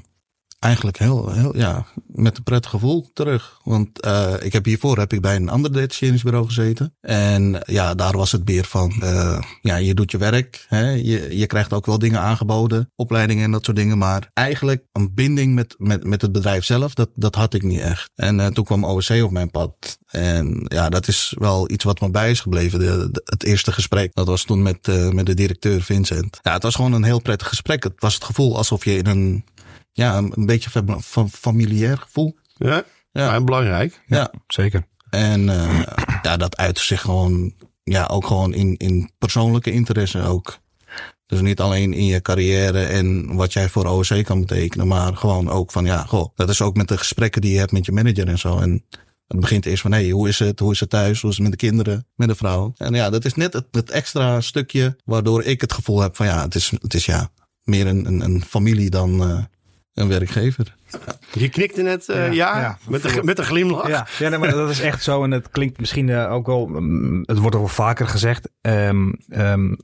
eigenlijk 0.62 0.98
heel, 0.98 1.32
heel, 1.32 1.56
ja, 1.56 1.86
met 2.06 2.36
een 2.36 2.42
prettig 2.42 2.70
gevoel 2.70 3.10
terug. 3.12 3.60
Want 3.64 4.06
uh, 4.06 4.34
ik 4.40 4.52
heb 4.52 4.64
hiervoor 4.64 4.98
heb 4.98 5.12
ik 5.12 5.20
bij 5.20 5.36
een 5.36 5.48
ander 5.48 5.72
detacheringsbureau 5.72 6.46
gezeten. 6.46 6.94
En 7.00 7.62
ja, 7.64 7.94
daar 7.94 8.16
was 8.16 8.32
het 8.32 8.48
meer 8.48 8.64
van, 8.64 8.92
uh, 9.02 9.38
ja, 9.60 9.76
je 9.76 9.94
doet 9.94 10.10
je 10.10 10.18
werk. 10.18 10.66
Hè? 10.68 10.90
Je, 10.90 11.38
je 11.38 11.46
krijgt 11.46 11.72
ook 11.72 11.86
wel 11.86 11.98
dingen 11.98 12.20
aangeboden, 12.20 12.90
opleidingen 12.96 13.44
en 13.44 13.50
dat 13.50 13.64
soort 13.64 13.76
dingen. 13.76 13.98
Maar 13.98 14.30
eigenlijk 14.34 14.84
een 14.92 15.14
binding 15.14 15.54
met, 15.54 15.74
met, 15.78 16.04
met 16.04 16.22
het 16.22 16.32
bedrijf 16.32 16.64
zelf, 16.64 16.94
dat, 16.94 17.10
dat 17.14 17.34
had 17.34 17.54
ik 17.54 17.62
niet 17.62 17.80
echt. 17.80 18.10
En 18.14 18.38
uh, 18.38 18.46
toen 18.46 18.64
kwam 18.64 18.84
OSC 18.84 19.22
op 19.22 19.30
mijn 19.30 19.50
pad. 19.50 19.98
En 20.06 20.64
ja, 20.64 20.88
dat 20.88 21.08
is 21.08 21.34
wel 21.38 21.70
iets 21.70 21.84
wat 21.84 22.00
me 22.00 22.10
bij 22.10 22.30
is 22.30 22.40
gebleven. 22.40 22.78
De, 22.78 23.08
de, 23.10 23.20
het 23.24 23.44
eerste 23.44 23.72
gesprek, 23.72 24.14
dat 24.14 24.26
was 24.26 24.44
toen 24.44 24.62
met, 24.62 24.86
met 25.12 25.26
de 25.26 25.34
directeur 25.34 25.82
Vincent. 25.82 26.38
Ja, 26.42 26.52
het 26.52 26.62
was 26.62 26.74
gewoon 26.74 26.92
een 26.92 27.02
heel 27.02 27.20
prettig 27.20 27.48
gesprek. 27.48 27.84
Het 27.84 27.92
was 27.98 28.14
het 28.14 28.24
gevoel 28.24 28.56
alsof 28.56 28.84
je 28.84 28.96
in 28.96 29.06
een 29.06 29.44
ja, 29.92 30.16
een 30.16 30.46
beetje 30.46 30.70
van 30.98 31.30
familiair 31.30 31.98
gevoel. 31.98 32.36
Ja, 32.56 32.84
ja. 33.12 33.34
en 33.34 33.44
belangrijk. 33.44 34.02
Ja, 34.06 34.16
ja. 34.16 34.32
zeker. 34.46 34.86
En 35.10 35.40
uh, 35.40 35.82
ja, 36.22 36.36
dat 36.36 36.56
uit 36.56 36.78
zich 36.78 37.00
gewoon, 37.00 37.54
ja, 37.84 38.06
ook 38.06 38.26
gewoon 38.26 38.54
in, 38.54 38.76
in 38.76 39.10
persoonlijke 39.18 39.72
interesse 39.72 40.22
ook. 40.22 40.60
Dus 41.26 41.40
niet 41.40 41.60
alleen 41.60 41.92
in 41.92 42.04
je 42.04 42.22
carrière 42.22 42.84
en 42.84 43.34
wat 43.34 43.52
jij 43.52 43.68
voor 43.68 43.86
OSC 43.86 44.24
kan 44.24 44.40
betekenen, 44.40 44.86
maar 44.86 45.16
gewoon 45.16 45.50
ook 45.50 45.72
van, 45.72 45.84
ja, 45.84 46.04
goh, 46.04 46.28
dat 46.34 46.48
is 46.48 46.62
ook 46.62 46.76
met 46.76 46.88
de 46.88 46.98
gesprekken 46.98 47.40
die 47.40 47.52
je 47.52 47.58
hebt 47.58 47.72
met 47.72 47.86
je 47.86 47.92
manager 47.92 48.28
en 48.28 48.38
zo. 48.38 48.58
En 48.58 48.84
het 49.26 49.40
begint 49.40 49.66
eerst 49.66 49.82
van, 49.82 49.92
hé, 49.92 50.00
hey, 50.00 50.10
hoe 50.10 50.28
is 50.28 50.38
het? 50.38 50.58
Hoe 50.58 50.72
is 50.72 50.80
het 50.80 50.90
thuis? 50.90 51.20
Hoe 51.20 51.30
is 51.30 51.36
het 51.36 51.48
met 51.48 51.58
de 51.60 51.66
kinderen? 51.66 52.06
Met 52.14 52.28
de 52.28 52.34
vrouw? 52.34 52.72
En 52.76 52.94
ja, 52.94 53.10
dat 53.10 53.24
is 53.24 53.34
net 53.34 53.52
het, 53.52 53.66
het 53.70 53.90
extra 53.90 54.40
stukje 54.40 54.96
waardoor 55.04 55.42
ik 55.42 55.60
het 55.60 55.72
gevoel 55.72 56.00
heb 56.00 56.16
van, 56.16 56.26
ja, 56.26 56.42
het 56.42 56.54
is, 56.54 56.70
het 56.80 56.94
is 56.94 57.06
ja, 57.06 57.30
meer 57.62 57.86
een, 57.86 58.06
een, 58.06 58.20
een 58.20 58.44
familie 58.44 58.90
dan, 58.90 59.30
uh, 59.30 59.38
een 59.94 60.08
werkgever. 60.08 60.76
Je 61.32 61.48
knikte 61.48 61.82
net 61.82 62.08
uh, 62.08 62.16
ja, 62.16 62.22
Ja, 62.32 62.56
ja, 62.56 62.60
ja. 62.60 62.78
met, 62.88 63.04
een, 63.04 63.24
met 63.24 63.38
een 63.38 63.44
glimlach. 63.44 63.88
Ja, 63.88 64.06
ja 64.18 64.28
nee, 64.28 64.38
maar 64.38 64.50
dat 64.50 64.70
is 64.70 64.80
echt 64.80 65.02
zo. 65.02 65.24
En 65.24 65.30
het 65.30 65.50
klinkt 65.50 65.80
misschien 65.80 66.08
eh, 66.08 66.32
ook 66.32 66.46
wel, 66.46 66.66
mm, 66.66 67.22
het 67.26 67.38
wordt 67.38 67.56
al 67.56 67.68
vaker 67.68 68.06
gezegd. 68.06 68.48
Ehm, 68.60 69.12
ehm, 69.28 69.74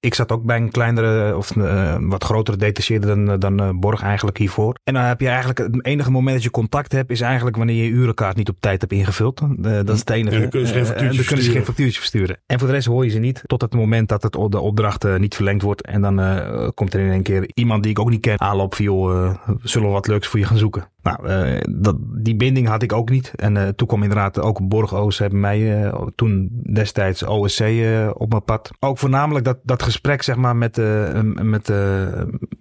ik 0.00 0.14
zat 0.14 0.32
ook 0.32 0.44
bij 0.44 0.56
een 0.56 0.70
kleinere 0.70 1.36
of 1.36 1.56
eh, 1.56 1.96
wat 2.00 2.24
grotere 2.24 2.56
detacheerder 2.56 3.08
dan, 3.08 3.30
eh, 3.30 3.38
dan 3.38 3.60
eh, 3.60 3.70
Borg 3.74 4.02
eigenlijk 4.02 4.38
hiervoor. 4.38 4.74
En 4.84 4.94
dan 4.94 5.02
heb 5.02 5.20
je 5.20 5.28
eigenlijk, 5.28 5.58
het 5.58 5.84
enige 5.84 6.10
moment 6.10 6.34
dat 6.34 6.42
je 6.44 6.50
contact 6.50 6.92
hebt, 6.92 7.10
is 7.10 7.20
eigenlijk 7.20 7.56
wanneer 7.56 7.76
je 7.76 7.84
je 7.84 7.90
urenkaart 7.90 8.36
niet 8.36 8.48
op 8.48 8.56
tijd 8.60 8.80
hebt 8.80 8.92
ingevuld. 8.92 9.40
Eh, 9.40 9.46
dat 9.62 9.88
is 9.88 9.98
het 9.98 10.10
enige. 10.10 10.34
En 10.34 10.40
dan 10.40 10.50
kunnen 10.50 10.68
ze 10.68 10.74
geen 10.74 10.82
Eh, 10.82 11.12
ze 11.12 11.24
geen 11.24 11.64
versturen. 11.64 11.92
versturen. 11.92 12.38
En 12.46 12.58
voor 12.58 12.68
de 12.68 12.74
rest 12.74 12.86
hoor 12.86 13.04
je 13.04 13.10
ze 13.10 13.18
niet 13.18 13.42
tot 13.46 13.60
het 13.60 13.74
moment 13.74 14.08
dat 14.08 14.22
het, 14.22 14.32
de 14.32 14.60
opdracht 14.60 15.04
eh, 15.04 15.16
niet 15.16 15.34
verlengd 15.34 15.62
wordt. 15.62 15.82
En 15.86 16.00
dan 16.00 16.20
eh, 16.20 16.68
komt 16.74 16.94
er 16.94 17.00
in 17.00 17.10
één 17.10 17.22
keer 17.22 17.50
iemand 17.54 17.82
die 17.82 17.92
ik 17.92 17.98
ook 17.98 18.10
niet 18.10 18.20
ken 18.20 18.40
aanlopen 18.40 18.76
van 18.76 18.84
joh, 18.84 19.24
eh, 19.26 19.50
zullen 19.62 19.88
we 19.88 19.92
wat 19.94 20.06
leuks 20.06 20.26
voor 20.28 20.38
je 20.38 20.45
gaan 20.46 20.58
zoeken. 20.58 20.88
Nou, 21.02 21.28
eh, 21.28 21.60
dat, 21.70 21.96
die 22.00 22.36
binding 22.36 22.68
had 22.68 22.82
ik 22.82 22.92
ook 22.92 23.10
niet. 23.10 23.32
En 23.36 23.56
eh, 23.56 23.68
toen 23.68 23.86
kwam 23.86 24.02
inderdaad 24.02 24.40
ook 24.40 24.68
Borg 24.68 24.94
OS 24.94 25.18
hebben 25.18 25.40
mij 25.40 25.84
eh, 25.84 26.06
toen 26.14 26.48
destijds 26.72 27.22
OSC 27.22 27.60
op 28.12 28.30
mijn 28.30 28.44
pad. 28.44 28.70
Ook 28.80 28.98
voornamelijk 28.98 29.44
dat, 29.44 29.58
dat 29.62 29.82
gesprek 29.82 30.22
zeg 30.22 30.36
maar 30.36 30.56
met, 30.56 30.76
met, 31.42 31.72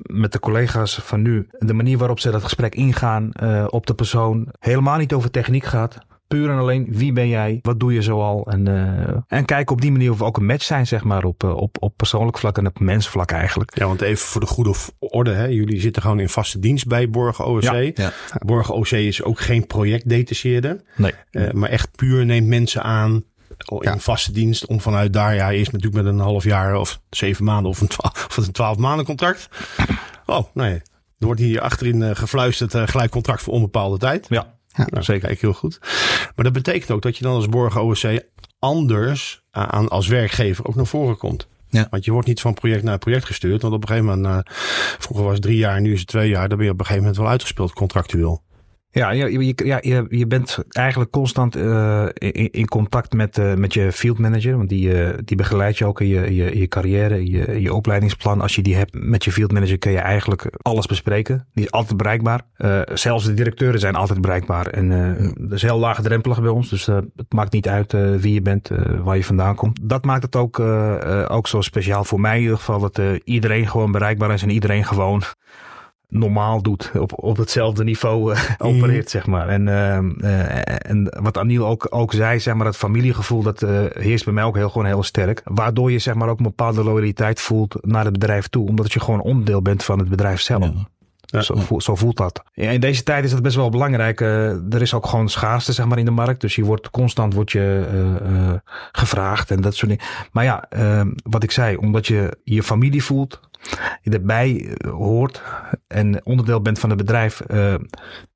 met 0.02 0.32
de 0.32 0.40
collega's 0.40 0.96
van 0.96 1.22
nu. 1.22 1.48
De 1.52 1.74
manier 1.74 1.98
waarop 1.98 2.20
ze 2.20 2.32
dat 2.32 2.44
gesprek 2.44 2.76
ingaan 2.76 3.32
op 3.70 3.88
de 3.88 3.94
persoon. 3.94 4.48
Helemaal 4.60 4.98
niet 4.98 5.14
over 5.14 5.32
techniek 5.32 5.64
gaat. 5.64 5.98
Puur 6.28 6.50
en 6.50 6.58
alleen 6.58 6.86
wie 6.90 7.12
ben 7.14 7.28
jij, 7.28 7.60
wat 7.62 7.80
doe 7.80 7.94
je 7.94 8.02
zoal. 8.02 8.48
En, 8.48 8.68
eh, 8.68 9.16
en 9.28 9.46
kijken 9.46 9.76
op 9.76 9.82
die 9.82 9.92
manier 9.92 10.12
of 10.12 10.18
we 10.18 10.24
ook 10.24 10.38
een 10.38 10.46
match 10.46 10.64
zijn 10.64 10.88
zeg 10.88 11.04
maar 11.04 11.24
op, 11.24 11.44
eh, 11.44 11.56
op, 11.56 11.78
op 11.80 11.98
persoonlijk 11.98 12.38
vlak 12.38 12.58
en 12.58 12.68
op 12.68 12.80
mensvlak 12.80 13.32
eigenlijk. 13.32 13.78
Ja, 13.78 13.86
want 13.86 14.02
even 14.02 14.26
voor 14.28 14.42
de 14.42 14.48
goede 14.48 14.74
orde. 15.00 15.32
Hè. 15.32 15.46
Jullie 15.46 15.80
zitten 15.80 16.02
gewoon 16.02 16.20
in 16.20 16.30
vaste 16.30 16.60
dienst 16.60 16.88
bij 16.88 17.10
Borgen 17.10 17.46
OSC. 17.46 17.72
Ja, 17.72 17.82
ja. 17.96 18.12
Borgen 18.46 18.74
OC 18.76 18.92
is 18.92 19.24
ook 19.24 19.40
geen 19.40 19.68
projectdetacheerder. 19.68 20.82
Nee. 20.96 21.14
eh, 21.32 21.52
maar 21.52 21.70
echt 21.70 21.96
puur 21.96 22.26
neemt 22.26 22.48
mensen 22.48 22.84
aan 22.84 23.24
in 23.68 23.78
Ja. 23.82 23.98
vaste 23.98 24.32
dienst. 24.32 24.66
Om 24.66 24.82
vanuit 24.82 25.14
daar, 25.14 25.36
ja, 25.36 25.52
eerst 25.52 25.72
natuurlijk 25.72 26.04
met 26.04 26.14
een 26.14 26.20
half 26.20 26.44
jaar 26.44 26.76
of 26.76 27.02
zeven 27.10 27.44
maanden 27.46 27.72
of 27.72 27.82
een 27.82 27.88
twaalf, 27.88 28.26
of 28.30 28.38
een 28.38 28.52
twaalf 28.52 28.78
maanden 28.78 29.06
contract. 29.06 29.50
Oh, 30.26 30.44
nee. 30.54 30.82
Er 31.20 31.26
wordt 31.26 31.42
hier 31.42 31.62
achterin 31.62 32.16
gefluisterd 32.16 32.90
gelijk 32.90 33.12
contract 33.12 33.42
voor 33.42 33.54
onbepaalde 33.54 33.98
tijd. 33.98 34.26
Ja, 34.30 34.54
Nou, 34.76 35.04
zeker. 35.04 35.28
Kijk, 35.28 35.42
heel 35.42 35.54
goed. 35.54 35.80
Maar 36.36 36.46
dat 36.46 36.54
betekent 36.54 36.92
ook 36.92 37.02
dat 37.02 37.18
je 37.18 37.24
dan 37.24 37.36
als 37.36 37.50
Borgen 37.50 37.84
OSC 37.84 38.20
anders 38.60 39.44
aan, 39.52 39.88
als 39.88 40.08
werkgever 40.08 40.66
ook 40.66 40.76
naar 40.76 40.86
voren 40.86 41.18
komt. 41.18 41.48
Ja. 41.70 41.88
Want 41.90 42.06
je 42.06 42.12
wordt 42.12 42.28
niet 42.28 42.42
van 42.42 42.54
project 42.54 42.84
naar 42.84 42.98
project 42.98 43.26
gestuurd. 43.26 43.62
Want 43.62 43.74
op 43.74 43.82
een 43.82 43.88
gegeven 43.88 44.10
moment, 44.10 44.46
eh, 44.46 44.54
vroeger 45.00 45.26
was 45.26 45.34
het 45.34 45.42
drie 45.42 45.58
jaar, 45.58 45.82
nu 45.82 45.94
is 45.94 46.00
het 46.00 46.08
twee 46.08 46.30
jaar. 46.30 46.50
Dan 46.50 46.58
ben 46.58 46.66
je 46.66 46.72
op 46.72 46.80
een 46.80 46.86
gegeven 46.86 47.06
moment 47.06 47.22
wel 47.22 47.32
uitgespeeld 47.32 47.74
contractueel. 47.74 48.44
Ja, 48.96 49.12
je, 49.12 49.46
je, 49.46 49.66
ja, 49.66 49.78
je, 49.82 50.06
je 50.10 50.28
bent 50.28 50.58
eigenlijk 50.70 51.12
constant 51.12 51.56
eh, 51.56 52.06
in, 52.14 52.52
in 52.52 52.68
contact 52.68 53.14
met, 53.14 53.38
eh, 53.38 53.54
met 53.54 53.74
je 53.74 53.92
field 53.92 54.18
manager. 54.18 54.58
Want 54.58 54.70
die, 54.70 55.04
eh, 55.04 55.18
die 55.26 55.38
begeleidt 55.38 55.78
je 55.78 55.86
ook 55.86 56.02
in 56.02 56.08
je, 56.08 56.36
je, 56.36 56.60
je 56.60 56.68
carrière, 56.68 57.30
je, 57.30 57.62
je 57.62 57.74
opleidingsplan. 57.74 58.42
Als 58.42 58.56
je 58.56 58.62
die 58.62 58.76
hebt 58.76 58.94
met 58.94 59.24
je 59.24 59.32
field 59.32 59.52
manager 59.52 59.78
kun 59.78 59.92
je 59.92 59.98
eigenlijk 59.98 60.50
alles 60.62 60.86
bespreken. 60.86 61.48
Die 61.54 61.66
is 61.66 61.72
altijd 61.72 61.98
bereikbaar. 61.98 62.42
Zelfs 62.94 63.26
de 63.26 63.34
directeuren 63.34 63.80
zijn 63.80 63.96
altijd 63.96 64.22
bereikbaar. 64.22 64.68
En 64.68 64.90
dat 65.40 65.52
is 65.52 65.62
heel 65.62 65.80
laagdrempelig 65.80 66.42
bij 66.42 66.50
ons. 66.50 66.70
Dus 66.70 66.86
het 66.86 67.34
maakt 67.34 67.54
niet 67.54 67.68
uit 67.68 67.92
wie 67.92 68.34
je 68.34 68.42
bent, 68.42 68.70
waar 69.04 69.18
je 69.18 69.24
vandaan 69.24 69.56
komt. 69.56 69.80
Dat 69.82 70.06
maakt 70.06 70.24
het 70.24 70.36
ook, 70.36 70.60
ook 71.28 71.48
zo 71.48 71.62
speciaal 71.62 72.04
voor 72.04 72.20
mij 72.20 72.36
in 72.36 72.42
ieder 72.42 72.58
geval. 72.58 72.80
Dat 72.80 73.02
iedereen 73.24 73.68
gewoon 73.68 73.92
bereikbaar 73.92 74.34
is 74.34 74.42
en 74.42 74.50
iedereen 74.50 74.86
gewoon 74.86 75.24
normaal 76.18 76.62
doet. 76.62 76.92
Op, 76.98 77.24
op 77.24 77.38
hetzelfde 77.38 77.84
niveau 77.84 78.34
eh, 78.34 78.42
opereert, 78.58 79.10
zeg 79.10 79.26
maar. 79.28 79.48
En, 79.48 79.68
ehm, 79.68 80.12
eh, 80.20 80.90
en 80.92 81.18
wat 81.22 81.38
Aniel 81.38 81.68
ook, 81.68 81.88
ook 81.90 82.14
zei, 82.14 82.40
zeg 82.40 82.54
maar, 82.54 82.66
dat 82.66 82.78
familiegevoel, 82.78 83.42
dat 83.42 83.62
eh, 83.62 83.80
heerst 83.90 84.26
bij 84.26 84.34
mij 84.34 84.44
ook 84.44 84.56
heel, 84.56 84.70
gewoon 84.70 84.88
heel 84.88 85.04
sterk. 85.04 85.42
Waardoor 85.44 85.92
je, 85.92 86.00
zeg 86.00 86.14
maar, 86.14 86.30
ook 86.30 86.38
een 86.38 86.44
bepaalde 86.44 86.84
loyaliteit 86.84 87.40
voelt 87.40 87.76
naar 87.82 88.06
het 88.06 88.14
bedrijf 88.14 88.48
toe. 88.48 88.68
Omdat 88.68 88.94
je 88.94 89.00
gewoon 89.00 89.22
onderdeel 89.22 89.62
bent 89.62 89.84
van 89.84 90.00
het 90.00 90.10
bedrijf 90.10 90.42
zelf. 90.42 90.64
Ja. 90.64 90.88
Ja. 91.36 91.42
Zo, 91.42 91.56
voelt, 91.56 91.84
zo 91.84 91.96
voelt 91.96 92.18
dat. 92.18 92.44
In 92.54 92.80
deze 92.80 93.04
tijd 93.04 93.24
is 93.24 93.32
dat 93.32 93.42
best 93.42 93.56
wel 93.56 93.70
belangrijk. 93.70 94.22
Eh, 94.22 94.74
er 94.74 94.82
is 94.82 94.94
ook 94.94 95.06
gewoon 95.06 95.30
schaarste 95.30 95.74
zeg 95.74 95.86
maar, 95.86 95.98
in 95.98 96.06
de 96.06 96.12
markt. 96.12 96.42
Dus 96.42 96.56
je 96.56 96.64
wordt 96.64 96.90
constant 96.90 97.34
wordt 97.34 97.52
je, 97.52 97.86
eh, 97.90 98.16
eh, 98.16 98.56
gevraagd 98.92 99.52
en 99.52 99.62
dat 99.62 99.76
soort 99.76 99.92
dingen. 99.92 100.06
Maar 100.32 100.44
ja, 100.44 100.70
eh, 100.70 101.06
wat 101.24 101.44
ik 101.44 101.52
zei, 101.52 101.76
omdat 101.76 102.08
je 102.08 102.38
je 102.44 102.64
familie 102.64 103.04
voelt, 103.04 103.40
je 104.02 104.12
erbij 104.12 104.76
hoort 104.90 105.42
en 105.88 106.26
onderdeel 106.26 106.62
bent 106.62 106.80
van 106.80 106.90
het 106.90 106.98
bedrijf, 106.98 107.42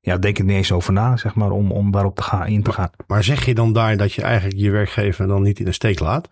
ja, 0.00 0.16
denk 0.18 0.38
ik 0.38 0.44
niet 0.44 0.56
eens 0.56 0.72
over 0.72 0.92
na, 0.92 1.16
zeg 1.16 1.34
maar, 1.34 1.50
om, 1.50 1.72
om 1.72 1.90
daarop 1.90 2.16
te 2.16 2.22
gaan, 2.22 2.46
in 2.46 2.62
te 2.62 2.72
gaan. 2.72 2.90
Maar 3.06 3.24
zeg 3.24 3.44
je 3.44 3.54
dan 3.54 3.72
daar 3.72 3.96
dat 3.96 4.12
je 4.12 4.22
eigenlijk 4.22 4.58
je 4.58 4.70
werkgever 4.70 5.26
dan 5.26 5.42
niet 5.42 5.58
in 5.58 5.64
de 5.64 5.72
steek 5.72 6.00
laat? 6.00 6.28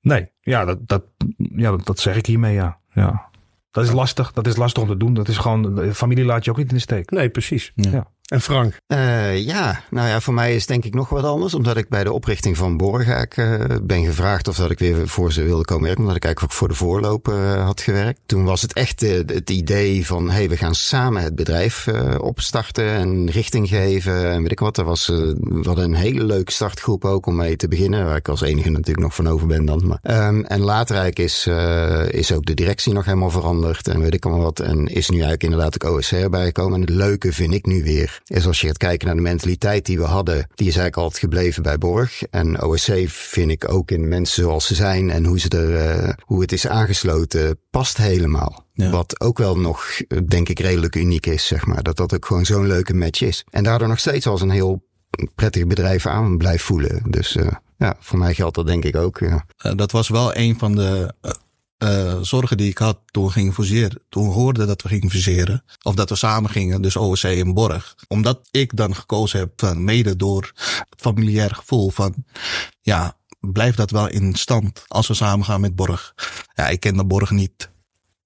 Nee, 0.00 0.32
ja, 0.40 0.64
dat, 0.64 0.88
dat, 0.88 1.04
ja, 1.36 1.70
dat, 1.70 1.86
dat 1.86 1.98
zeg 1.98 2.16
ik 2.16 2.26
hiermee, 2.26 2.54
ja. 2.54 2.78
ja. 2.92 3.29
Dat 3.70 3.84
is 3.84 3.92
lastig, 3.92 4.32
dat 4.32 4.46
is 4.46 4.56
lastig 4.56 4.82
om 4.82 4.88
te 4.88 4.96
doen. 4.96 5.14
Dat 5.14 5.28
is 5.28 5.38
gewoon, 5.38 5.74
de 5.74 5.94
familie 5.94 6.24
laat 6.24 6.44
je 6.44 6.50
ook 6.50 6.56
niet 6.56 6.68
in 6.68 6.74
de 6.74 6.80
steek. 6.80 7.10
Nee, 7.10 7.30
precies. 7.30 7.72
Ja. 7.74 8.10
En 8.30 8.40
Frank? 8.40 8.80
Eh, 8.86 9.38
ja, 9.38 9.82
nou 9.90 10.08
ja, 10.08 10.20
voor 10.20 10.34
mij 10.34 10.54
is 10.54 10.66
denk 10.66 10.84
ik 10.84 10.94
nog 10.94 11.08
wat 11.08 11.24
anders. 11.24 11.54
Omdat 11.54 11.76
ik 11.76 11.88
bij 11.88 12.04
de 12.04 12.12
oprichting 12.12 12.56
van 12.56 12.76
Borgaak 12.76 13.36
eh 13.36 13.64
ben 13.82 14.04
gevraagd 14.04 14.48
of 14.48 14.56
dat 14.56 14.70
ik 14.70 14.78
weer 14.78 15.08
voor 15.08 15.32
ze 15.32 15.42
wilde 15.42 15.64
komen 15.64 15.84
werken. 15.84 16.00
Omdat 16.00 16.16
ik 16.16 16.24
eigenlijk 16.24 16.52
ook 16.52 16.58
voor 16.58 16.68
de 16.68 16.74
voorloop 16.74 17.28
eh, 17.28 17.64
had 17.64 17.80
gewerkt. 17.80 18.20
Toen 18.26 18.44
was 18.44 18.62
het 18.62 18.72
echt 18.72 19.00
het 19.00 19.50
idee 19.50 20.06
van, 20.06 20.30
hey, 20.30 20.48
we 20.48 20.56
gaan 20.56 20.74
samen 20.74 21.22
het 21.22 21.34
bedrijf 21.34 21.88
opstarten 22.18 22.88
en 22.88 23.30
richting 23.30 23.68
geven. 23.68 24.30
En 24.30 24.42
weet 24.42 24.50
ik 24.50 24.60
wat, 24.60 24.78
er 24.78 24.84
was 24.84 25.06
hadden 25.62 25.84
een 25.84 25.94
hele 25.94 26.24
leuke 26.24 26.52
startgroep 26.52 27.04
ook 27.04 27.26
om 27.26 27.36
mee 27.36 27.56
te 27.56 27.68
beginnen. 27.68 28.04
Waar 28.04 28.16
ik 28.16 28.28
als 28.28 28.40
enige 28.40 28.70
natuurlijk 28.70 29.06
nog 29.06 29.14
van 29.14 29.28
over 29.28 29.46
ben 29.46 29.64
dan. 29.64 29.86
Maar, 29.86 29.98
Ehm, 30.02 30.40
en 30.40 30.60
later 30.60 30.96
eigenlijk 30.96 31.28
is, 31.28 31.46
is 32.10 32.32
ook 32.32 32.46
de 32.46 32.54
directie 32.54 32.92
nog 32.92 33.04
helemaal 33.04 33.30
veranderd. 33.30 33.88
En 33.88 34.00
weet 34.00 34.14
ik 34.14 34.24
allemaal 34.24 34.44
wat. 34.44 34.60
En 34.60 34.86
is 34.86 35.08
nu 35.08 35.16
eigenlijk 35.16 35.42
inderdaad 35.42 35.84
ook 35.84 35.96
OSC 35.96 36.12
erbij 36.12 36.44
gekomen. 36.44 36.74
En 36.74 36.80
het 36.80 36.90
leuke 36.90 37.32
vind 37.32 37.54
ik 37.54 37.66
nu 37.66 37.82
weer, 37.82 38.19
is 38.24 38.46
als 38.46 38.60
je 38.60 38.66
gaat 38.66 38.76
kijken 38.76 39.06
naar 39.06 39.16
de 39.16 39.22
mentaliteit 39.22 39.86
die 39.86 39.98
we 39.98 40.04
hadden. 40.04 40.36
Die 40.36 40.68
is 40.68 40.76
eigenlijk 40.76 40.96
altijd 40.96 41.18
gebleven 41.18 41.62
bij 41.62 41.78
Borg. 41.78 42.22
En 42.22 42.62
OSC 42.62 42.92
vind 43.06 43.50
ik 43.50 43.72
ook 43.72 43.90
in 43.90 44.08
mensen 44.08 44.42
zoals 44.42 44.66
ze 44.66 44.74
zijn. 44.74 45.10
En 45.10 45.24
hoe, 45.24 45.40
ze 45.40 45.48
er, 45.48 45.76
eh, 45.76 46.12
hoe 46.24 46.40
het 46.40 46.52
is 46.52 46.66
aangesloten, 46.66 47.58
past 47.70 47.96
helemaal. 47.96 48.68
Ja. 48.72 48.90
Wat 48.90 49.20
ook 49.20 49.38
wel 49.38 49.58
nog, 49.58 50.00
denk 50.26 50.48
ik, 50.48 50.58
redelijk 50.58 50.96
uniek 50.96 51.26
is, 51.26 51.46
zeg 51.46 51.66
maar. 51.66 51.82
Dat 51.82 51.96
dat 51.96 52.14
ook 52.14 52.26
gewoon 52.26 52.44
zo'n 52.44 52.66
leuke 52.66 52.94
match 52.94 53.20
is. 53.20 53.44
En 53.50 53.64
daardoor 53.64 53.88
nog 53.88 53.98
steeds 53.98 54.26
als 54.26 54.40
een 54.40 54.50
heel 54.50 54.88
prettig 55.34 55.66
bedrijf 55.66 56.06
aan 56.06 56.38
blijft 56.38 56.64
voelen. 56.64 57.02
Dus 57.10 57.36
eh, 57.36 57.46
ja, 57.78 57.96
voor 57.98 58.18
mij 58.18 58.34
geldt 58.34 58.54
dat 58.54 58.66
denk 58.66 58.84
ik 58.84 58.96
ook. 58.96 59.18
Ja. 59.18 59.44
Eh, 59.56 59.72
dat 59.76 59.92
was 59.92 60.08
wel 60.08 60.36
een 60.36 60.58
van 60.58 60.74
de 60.74 61.14
eh, 61.80 62.18
zorgen 62.20 62.56
die 62.56 62.68
ik 62.68 62.78
had 62.78 62.98
toen 63.06 63.24
we 63.24 63.30
gingen 63.30 63.54
fuseren. 63.54 64.02
Toen 64.08 64.32
hoorden 64.32 64.66
dat 64.66 64.82
we 64.82 64.88
gingen 64.88 65.10
fuseren. 65.10 65.64
Of 65.82 65.94
dat 65.94 66.08
we 66.08 66.16
samen 66.16 66.50
gingen, 66.50 66.82
dus 66.82 66.96
OSC 66.96 67.24
en 67.24 67.54
Borg. 67.54 67.94
Omdat 68.08 68.48
ik 68.50 68.76
dan 68.76 68.94
gekozen 68.94 69.38
heb, 69.38 69.52
van, 69.56 69.84
mede 69.84 70.16
door 70.16 70.52
het 70.90 71.00
familiair 71.00 71.54
gevoel 71.54 71.90
van... 71.90 72.14
Ja, 72.80 73.16
blijft 73.40 73.76
dat 73.76 73.90
wel 73.90 74.08
in 74.08 74.34
stand 74.34 74.84
als 74.86 75.08
we 75.08 75.14
samen 75.14 75.44
gaan 75.44 75.60
met 75.60 75.74
Borg. 75.74 76.14
Ja, 76.54 76.68
ik 76.68 76.80
kende 76.80 77.04
Borg 77.04 77.30
niet. 77.30 77.70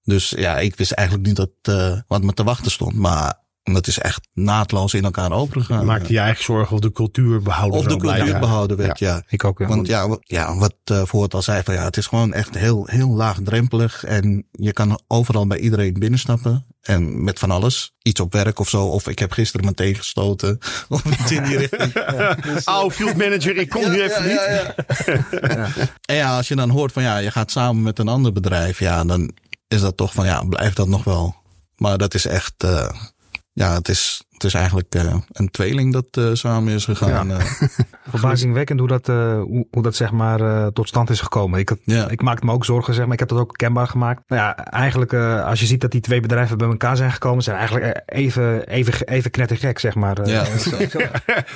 Dus 0.03 0.29
ja, 0.29 0.59
ik 0.59 0.75
wist 0.75 0.91
eigenlijk 0.91 1.27
niet 1.27 1.35
dat, 1.35 1.51
eh, 1.61 1.99
wat 2.07 2.23
me 2.23 2.33
te 2.33 2.43
wachten 2.43 2.71
stond. 2.71 2.95
Maar 2.95 3.39
dat 3.73 3.87
is 3.87 3.99
echt 3.99 4.27
naadloos 4.33 4.93
in 4.93 5.03
elkaar 5.03 5.31
overgegaan. 5.31 5.85
Maakte 5.85 6.13
je 6.13 6.19
eigen 6.19 6.43
zorgen 6.43 6.73
of 6.75 6.79
de 6.81 6.91
cultuur 6.91 7.41
behouden 7.41 7.79
of 7.79 7.85
de 7.85 7.97
cultuur 7.97 8.39
behouden 8.39 8.77
werd, 8.77 8.99
ja. 8.99 9.23
Ik 9.27 9.43
ook, 9.43 9.59
ja. 9.59 9.67
Want 9.67 9.87
ja, 9.87 10.07
wat- 10.07 10.19
ja 10.23 10.57
wat 10.57 10.75
uh, 10.91 11.01
Voort 11.05 11.33
al 11.33 11.41
zei, 11.41 11.63
van 11.63 11.73
ja, 11.73 11.83
het 11.83 11.97
is 11.97 12.07
gewoon 12.07 12.33
echt 12.33 12.57
heel, 12.57 12.85
heel 12.85 13.09
laagdrempelig. 13.09 14.03
En 14.03 14.47
je 14.51 14.73
kan 14.73 14.99
overal 15.07 15.47
bij 15.47 15.57
iedereen 15.59 15.93
binnenstappen. 15.93 16.65
En 16.81 17.23
met 17.23 17.39
van 17.39 17.51
alles. 17.51 17.93
Iets 18.01 18.19
op 18.19 18.33
werk 18.33 18.59
of 18.59 18.69
zo. 18.69 18.85
Of 18.85 19.07
ik 19.07 19.19
heb 19.19 19.31
gisteren 19.31 19.65
meteen 19.65 19.95
gestoten. 19.95 20.57
Of 20.89 21.05
iets 21.05 21.31
in 21.31 21.43
die 21.43 21.57
richting. 21.57 21.93
Oh, 22.65 22.89
field 22.91 23.15
manager, 23.17 23.57
ik 23.57 23.69
kom 23.69 23.89
nu 23.91 24.01
even 24.01 24.27
niet. 24.27 24.39
En 26.05 26.15
ja, 26.15 26.35
als 26.37 26.47
je 26.47 26.55
dan 26.55 26.69
hoort 26.69 26.91
van 26.91 27.03
ja, 27.03 27.17
je 27.17 27.31
gaat 27.31 27.51
samen 27.51 27.83
met 27.83 27.99
een 27.99 28.07
ander 28.07 28.31
bedrijf. 28.33 28.79
Ja, 28.79 29.03
dan 29.03 29.31
is 29.67 29.81
dat 29.81 29.97
toch 29.97 30.13
van 30.13 30.25
ja, 30.25 30.43
blijft 30.43 30.75
dat 30.75 30.87
nog 30.87 31.03
wel. 31.03 31.35
Maar 31.75 31.97
dat 31.97 32.13
is 32.13 32.25
echt, 32.25 32.53
uh, 32.65 32.89
ja, 33.55 33.73
het 33.73 33.89
is, 33.89 34.23
het 34.29 34.43
is 34.43 34.53
eigenlijk 34.53 34.95
uh, 34.95 35.15
een 35.31 35.49
tweeling 35.51 35.93
dat 35.93 36.05
uh, 36.19 36.29
samen 36.33 36.73
is 36.73 36.85
gegaan. 36.85 37.27
Ja. 37.27 37.37
Verbazingwekkend 38.09 38.79
hoe 38.79 38.87
dat, 38.87 39.09
uh, 39.09 39.41
hoe, 39.41 39.67
hoe, 39.71 39.83
dat 39.83 39.95
zeg 39.95 40.11
maar 40.11 40.41
uh, 40.41 40.67
tot 40.67 40.87
stand 40.87 41.09
is 41.09 41.21
gekomen. 41.21 41.59
Ik, 41.59 41.69
had, 41.69 41.77
ja. 41.83 42.09
ik 42.09 42.21
maakte 42.21 42.45
me 42.45 42.51
ook 42.51 42.65
zorgen, 42.65 42.93
zeg 42.93 43.03
maar. 43.03 43.13
Ik 43.13 43.19
heb 43.19 43.29
dat 43.29 43.39
ook 43.39 43.53
kenbaar 43.53 43.87
gemaakt. 43.87 44.21
Nou 44.27 44.41
ja, 44.41 44.55
eigenlijk 44.55 45.13
uh, 45.13 45.45
als 45.45 45.59
je 45.59 45.65
ziet 45.65 45.81
dat 45.81 45.91
die 45.91 46.01
twee 46.01 46.19
bedrijven 46.19 46.57
bij 46.57 46.67
elkaar 46.67 46.97
zijn 46.97 47.11
gekomen, 47.11 47.43
zijn 47.43 47.57
eigenlijk 47.57 48.01
even, 48.05 48.67
even, 48.67 49.07
even 49.07 49.31
knettergek, 49.31 49.79
zeg 49.79 49.95
maar. 49.95 50.17
eh, 50.17 50.27
Ja. 50.27 50.45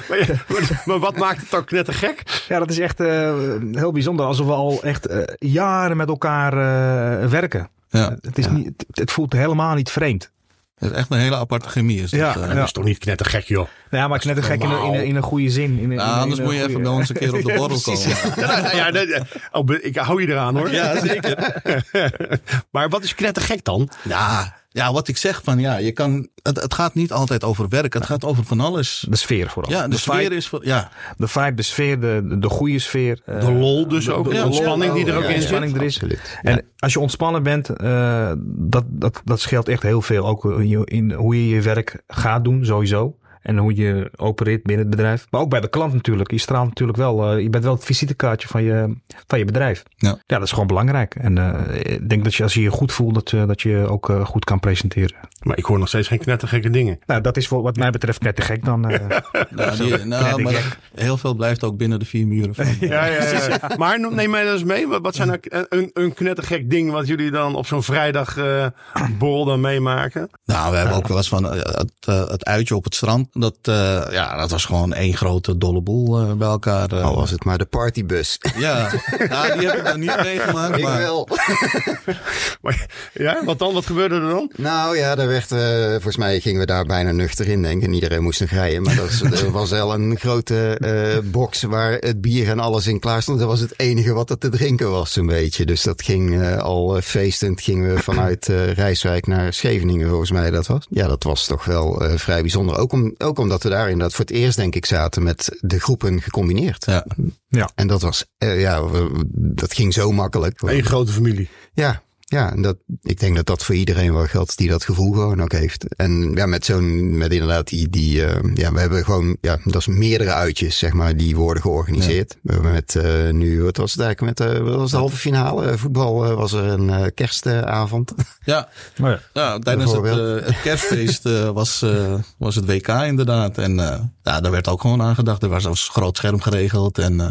Maar, 0.10 0.82
maar, 0.86 1.00
wat 1.00 1.18
maakt 1.18 1.41
het 1.41 1.56
ook 1.56 1.65
knettergek? 1.65 2.44
Ja, 2.48 2.60
dat 2.60 2.70
is 2.70 2.79
echt 2.79 3.00
uh, 3.00 3.34
heel 3.72 3.91
bijzonder. 3.91 4.25
Alsof 4.25 4.46
we 4.46 4.53
al 4.53 4.84
echt 4.84 5.10
uh, 5.10 5.18
jaren 5.38 5.98
met 5.98 6.08
elkaar 6.08 6.53
uh, 6.53 7.29
werken. 7.29 7.70
Ja. 7.89 8.18
Het, 8.22 8.38
is 8.38 8.46
ja. 8.46 8.51
niet, 8.51 8.65
het, 8.65 8.86
het 8.91 9.12
voelt 9.12 9.34
helemaal 9.34 9.75
niet 9.75 9.91
vreemd. 9.91 10.32
Het 10.79 10.91
is 10.91 10.98
echt 10.98 11.12
een 11.12 11.17
hele 11.17 11.36
aparte 11.36 11.69
chemie. 11.69 12.01
Is 12.01 12.12
Ja, 12.12 12.33
dat, 12.33 12.43
eh. 12.43 12.53
ja. 12.55 12.63
Is 12.63 12.71
toch 12.71 12.83
niet 12.83 12.98
knettergek, 12.98 13.43
joh. 13.43 13.67
Nou 13.89 14.03
ja, 14.03 14.07
maar 14.07 14.19
het 14.19 14.27
is 14.27 14.33
net 14.33 14.38
een 14.38 14.43
gek 14.50 14.63
in, 14.63 14.69
een- 14.69 14.83
in, 14.86 14.93
een- 15.00 15.05
in 15.05 15.15
een 15.15 15.21
goede 15.24 15.50
zin. 15.50 15.71
In, 15.79 15.91
in, 15.91 15.98
Nou, 15.98 16.19
anders 16.21 16.39
in 16.39 16.45
moet 16.45 16.53
je 16.53 16.67
even 16.67 16.81
bij 16.81 16.91
ons 16.91 17.09
een 17.09 17.15
keer 17.15 17.33
op 17.36 17.41
de 17.43 17.53
borrel 17.53 17.81
komen. 17.91 18.09
Ja, 18.36 18.62
nou 18.62 18.75
ja, 18.75 18.91
dat- 18.91 19.21
oh, 19.51 19.69
ik 19.81 19.95
hou 19.95 20.21
je 20.21 20.27
eraan 20.27 20.57
hoor. 20.57 20.71
Ja, 20.71 21.00
zeker. 21.05 21.62
maar 22.71 22.89
wat 22.89 23.03
is 23.03 23.15
knettergek 23.15 23.63
dan? 23.63 23.89
Ja, 24.03 24.55
ja, 24.71 24.93
wat 24.93 25.07
ik 25.07 25.17
zeg 25.17 25.41
van 25.43 25.59
ja, 25.59 25.77
je 25.77 25.91
kan, 25.91 26.27
het, 26.43 26.61
het 26.61 26.73
gaat 26.73 26.93
niet 26.93 27.11
altijd 27.11 27.43
over 27.43 27.69
werk. 27.69 27.93
Het 27.93 28.05
gaat 28.05 28.23
over 28.25 28.43
van 28.43 28.59
alles. 28.59 29.05
De 29.09 29.15
sfeer 29.15 29.49
vooral. 29.49 29.71
Ja, 29.71 29.88
de, 29.88 29.97
sfeer 29.97 30.15
vibe, 30.15 30.35
is, 30.35 30.47
voor- 30.47 30.65
ja, 30.65 30.91
de 31.17 31.27
vibe, 31.27 31.53
de 31.53 31.61
sfeer, 31.61 31.99
de, 31.99 32.38
de 32.39 32.49
goede 32.49 32.79
sfeer. 32.79 33.21
eh, 33.25 33.39
De 33.39 33.51
lol 33.51 33.88
dus 33.88 34.09
ook. 34.09 34.29
De, 34.29 34.35
ja, 34.35 34.45
ontspanning 34.45 34.93
die 34.93 35.05
er 35.05 35.17
ook 35.17 35.23
in 35.23 35.41
zit. 35.41 35.51
er 35.75 35.81
is. 35.81 36.01
En 36.41 36.65
als 36.77 36.93
je 36.93 36.99
ontspannen 36.99 37.43
bent, 37.43 37.69
eh, 37.69 38.31
dat, 38.45 38.83
dat, 38.88 39.21
dat 39.25 39.39
scheelt 39.39 39.67
echt 39.67 39.83
heel 39.83 40.01
veel. 40.01 40.27
Ook 40.27 40.45
in 40.85 41.11
hoe 41.11 41.35
je 41.47 41.55
je 41.55 41.61
werk 41.61 42.03
gaat 42.07 42.43
doen, 42.43 42.65
sowieso. 42.65 43.17
En 43.41 43.58
hoe 43.58 43.75
je 43.75 44.12
opereert 44.15 44.63
binnen 44.63 44.86
het 44.86 44.96
bedrijf. 44.96 45.27
Maar 45.29 45.41
ook 45.41 45.50
bij 45.50 45.60
de 45.62 45.69
klant 45.69 45.93
natuurlijk. 45.93 46.31
Je 46.31 46.38
straalt 46.38 46.67
natuurlijk 46.67 46.98
wel. 46.98 47.31
eh, 47.31 47.41
je 47.41 47.50
bent 47.50 47.63
wel 47.63 47.74
het 47.74 47.84
visitekaartje 47.84 48.48
van 48.48 48.63
je, 48.63 48.96
van 49.27 49.39
je 49.39 49.46
bedrijf. 49.46 49.84
Ja. 49.98 50.17
dat 50.25 50.41
is 50.41 50.51
gewoon 50.51 50.67
belangrijk. 50.67 51.15
En 51.15 51.38
eh, 51.38 51.93
ik 51.93 52.10
denk 52.10 52.24
dat 52.24 52.36
je 52.36 52.43
als 52.43 52.53
je 52.53 52.62
je 52.62 52.69
goed 52.69 52.91
voelt, 52.91 53.13
dat, 53.13 53.29
je- 53.29 53.46
dat 53.46 53.62
je 53.62 53.86
ook 53.89 54.10
eh, 54.10 54.25
goed 54.25 54.46
kan 54.46 54.60
presenteren. 54.60 55.15
Maar 55.39 55.58
ik 55.58 55.65
hoor 55.65 55.79
nog 55.79 55.88
steeds 55.88 56.08
geen 56.08 56.19
knettergekke 56.19 56.69
dingen. 56.69 57.00
Nou, 57.05 57.22
dat 57.22 57.38
is 57.38 57.48
voor 57.48 57.62
wat 57.62 57.75
mij 57.75 57.89
betreft 57.89 58.22
net 58.22 58.36
te 58.36 58.41
gek 58.41 58.65
dan. 58.65 58.89
eh, 58.89 59.17
nou, 59.50 59.77
die, 59.77 59.98
nou, 59.98 60.41
maar 60.41 60.77
heel 60.96 61.17
veel 61.17 61.34
blijft 61.34 61.63
ook 61.63 61.77
binnen 61.77 62.00
de 62.00 62.05
vier 62.05 62.27
muren 62.27 62.55
van. 62.55 62.65
Ja, 62.79 63.05
ja, 63.05 63.24
ja. 63.24 63.75
Maar 63.77 64.00
neem 64.13 64.29
mij 64.29 64.43
dat 64.43 64.53
eens 64.53 64.63
mee. 64.63 64.88
Wat 64.88 65.15
zijn 65.15 65.27
nou 65.27 65.39
een, 65.69 65.89
een, 65.93 66.13
knettergek 66.13 66.69
ding 66.69 66.91
wat 66.91 67.08
jullie 67.08 67.31
dan 67.31 67.55
op 67.55 67.65
zo'n 67.65 67.84
vrijdag 67.84 68.38
eh 68.38 68.65
borrel 69.19 69.46
dan 69.46 69.62
meemaken? 69.62 70.29
Nou, 70.46 70.72
we 70.72 70.77
hebben 70.77 70.96
ook 70.96 71.08
wel 71.08 71.17
eens 71.17 71.29
van 71.29 71.43
het, 71.43 72.05
het 72.05 72.46
uitje 72.46 72.75
op 72.75 72.84
het 72.84 72.96
strand. 72.96 73.27
Dat, 73.31 73.55
eh, 73.62 74.07
ja, 74.12 74.38
dat 74.38 74.51
was 74.51 74.65
gewoon 74.65 74.93
één 74.93 75.13
grote 75.17 75.57
dolle 75.57 75.81
boel 75.81 76.19
eh, 76.19 76.31
bij 76.33 76.48
elkaar. 76.48 76.91
eh. 76.91 77.03
Al 77.03 77.15
was 77.15 77.31
het 77.31 77.43
maar 77.43 77.57
de 77.57 77.65
partybus. 77.65 78.38
Ja, 78.57 78.91
nou, 79.29 79.59
die 79.59 79.67
heb 79.67 79.77
ik 79.77 79.83
dan 79.86 80.00
niet 80.00 80.15
meegemaakt. 80.21 80.77
Ik 80.77 80.83
Maar, 80.83 80.98
wel. 81.00 81.27
Maar, 82.62 82.86
ja, 83.13 83.41
wat 83.45 83.59
dan? 83.59 83.74
Wat 83.74 83.86
gebeurde 83.86 84.15
er 84.15 84.29
dan? 84.29 84.51
Nou 84.55 84.98
ja, 84.98 85.15
daar 85.15 85.27
werd, 85.27 85.51
eh, 85.51 85.89
volgens 85.91 86.17
mij 86.17 86.39
gingen 86.39 86.59
we 86.59 86.65
daar 86.65 86.86
bijna 86.86 87.12
nuchter 87.12 87.48
in, 87.48 87.62
denk 87.62 87.81
ik. 87.81 87.88
En 87.88 87.93
iedereen 87.93 88.24
moest 88.24 88.39
nog 88.39 88.50
rijden. 88.50 88.81
Maar 88.81 88.95
dat 88.95 89.21
er 89.41 89.51
was 89.51 89.69
wel 89.69 89.93
een 89.93 90.17
grote 90.19 90.77
eh, 90.79 91.31
box 91.31 91.62
waar 91.62 91.91
het 91.91 92.21
bier 92.21 92.50
en 92.50 92.59
alles 92.59 92.88
in 92.88 93.00
klaar 93.00 93.21
stond. 93.21 93.39
Dat 93.39 93.48
was 93.48 93.59
het 93.59 93.74
enige 93.79 94.13
wat 94.13 94.29
er 94.29 94.38
te 94.38 94.50
drinken 94.50 94.91
was, 94.91 95.13
zo'n 95.13 95.25
beetje. 95.25 95.65
Dus 95.65 95.83
dat 95.83 96.01
ging 96.01 96.41
eh, 96.41 96.57
al 96.57 97.01
feestend. 97.01 97.62
Gingen 97.62 97.93
we 97.95 98.01
vanuit 98.03 98.50
eh, 98.50 98.71
Rijswijk 98.74 99.27
naar 99.27 99.53
Scheveningen, 99.53 100.07
volgens 100.09 100.31
mij 100.31 100.51
dat 100.51 100.67
was. 100.67 100.86
Ja, 100.89 101.07
dat 101.07 101.24
was 101.24 101.45
toch 101.45 101.65
wel 101.65 102.01
eh, 102.01 102.15
vrij 102.17 102.41
bijzonder. 102.41 102.77
Ook, 102.77 102.91
om, 102.91 103.13
ook 103.23 103.39
omdat 103.39 103.63
we 103.63 103.69
daar 103.69 103.89
inderdaad 103.89 104.15
voor 104.15 104.25
het 104.25 104.33
eerst, 104.33 104.57
denk 104.57 104.75
ik, 104.75 104.85
zaten 104.85 105.23
met 105.23 105.57
de 105.59 105.79
groepen 105.79 106.21
gecombineerd. 106.21 106.85
ja. 106.85 107.69
En 107.75 107.88
dat 107.88 108.01
was, 108.01 108.25
eh, 108.38 108.61
ja, 108.61 108.85
we- 108.89 109.23
dat 109.35 109.73
ging 109.73 109.93
zo 109.93 110.11
makkelijk. 110.11 110.61
Eén 110.61 110.83
grote 110.85 111.11
familie. 111.11 111.49
Ja, 111.73 112.01
ja, 112.29 112.51
en 112.51 112.62
dat, 112.62 112.77
ik 113.01 113.19
denk 113.19 113.36
dat 113.36 113.45
dat 113.45 113.63
voor 113.63 113.75
iedereen 113.75 114.13
wel 114.13 114.25
geldt 114.25 114.57
die 114.57 114.69
dat 114.69 114.83
gevoel 114.83 115.12
gewoon 115.12 115.41
ook 115.41 115.51
heeft. 115.51 115.95
En 115.95 116.31
ja, 116.36 116.45
met 116.45 116.65
zo'n, 116.65 117.17
met 117.17 117.31
inderdaad 117.31 117.67
die, 117.67 117.89
die 117.89 118.25
eh, 118.25 118.55
ja, 118.55 118.71
we 118.71 118.79
hebben 118.79 119.03
gewoon, 119.03 119.38
ja, 119.41 119.57
dat 119.63 119.75
is 119.75 119.88
meerdere 119.88 120.33
uitjes, 120.33 120.77
zeg 120.77 120.93
maar, 120.93 121.17
die 121.17 121.36
worden 121.36 121.63
georganiseerd. 121.63 122.38
We 122.41 122.53
hebben 122.53 122.71
met, 122.71 122.95
eh, 122.95 123.29
nu, 123.29 123.63
wat 123.63 123.77
was 123.77 123.91
het 123.91 124.01
eigenlijk, 124.01 124.39
met, 124.39 124.50
eh, 124.50 124.59
wat 124.63 124.75
was 124.75 124.91
de 124.91 124.98
halve 124.98 125.17
finale? 125.17 125.77
Voetbal 125.77 126.25
eh, 126.25 126.33
was 126.33 126.51
er 126.51 126.63
een 126.63 126.89
eh, 126.89 127.05
kerstavond. 127.13 128.13
ja, 128.45 128.69
maar 128.98 129.12
ja. 129.12 129.19
ja, 129.33 129.59
tijdens 129.59 129.91
het, 129.91 130.45
het 130.45 130.62
kerstfeest 130.62 131.25
eh, 131.25 131.50
was, 131.50 131.81
eh, 131.81 132.13
was 132.38 132.55
het 132.55 132.65
WK 132.65 132.88
inderdaad. 132.88 133.57
En 133.57 133.79
eh, 133.79 134.00
ja, 134.24 134.41
daar 134.41 134.51
werd 134.51 134.67
ook 134.67 134.81
gewoon 134.81 135.01
aan 135.01 135.15
gedacht. 135.15 135.43
Er 135.43 135.50
was 135.50 135.65
een 135.65 135.75
groot 135.75 136.17
scherm 136.17 136.41
geregeld. 136.41 136.98
En 136.98 137.19
eh, 137.19 137.27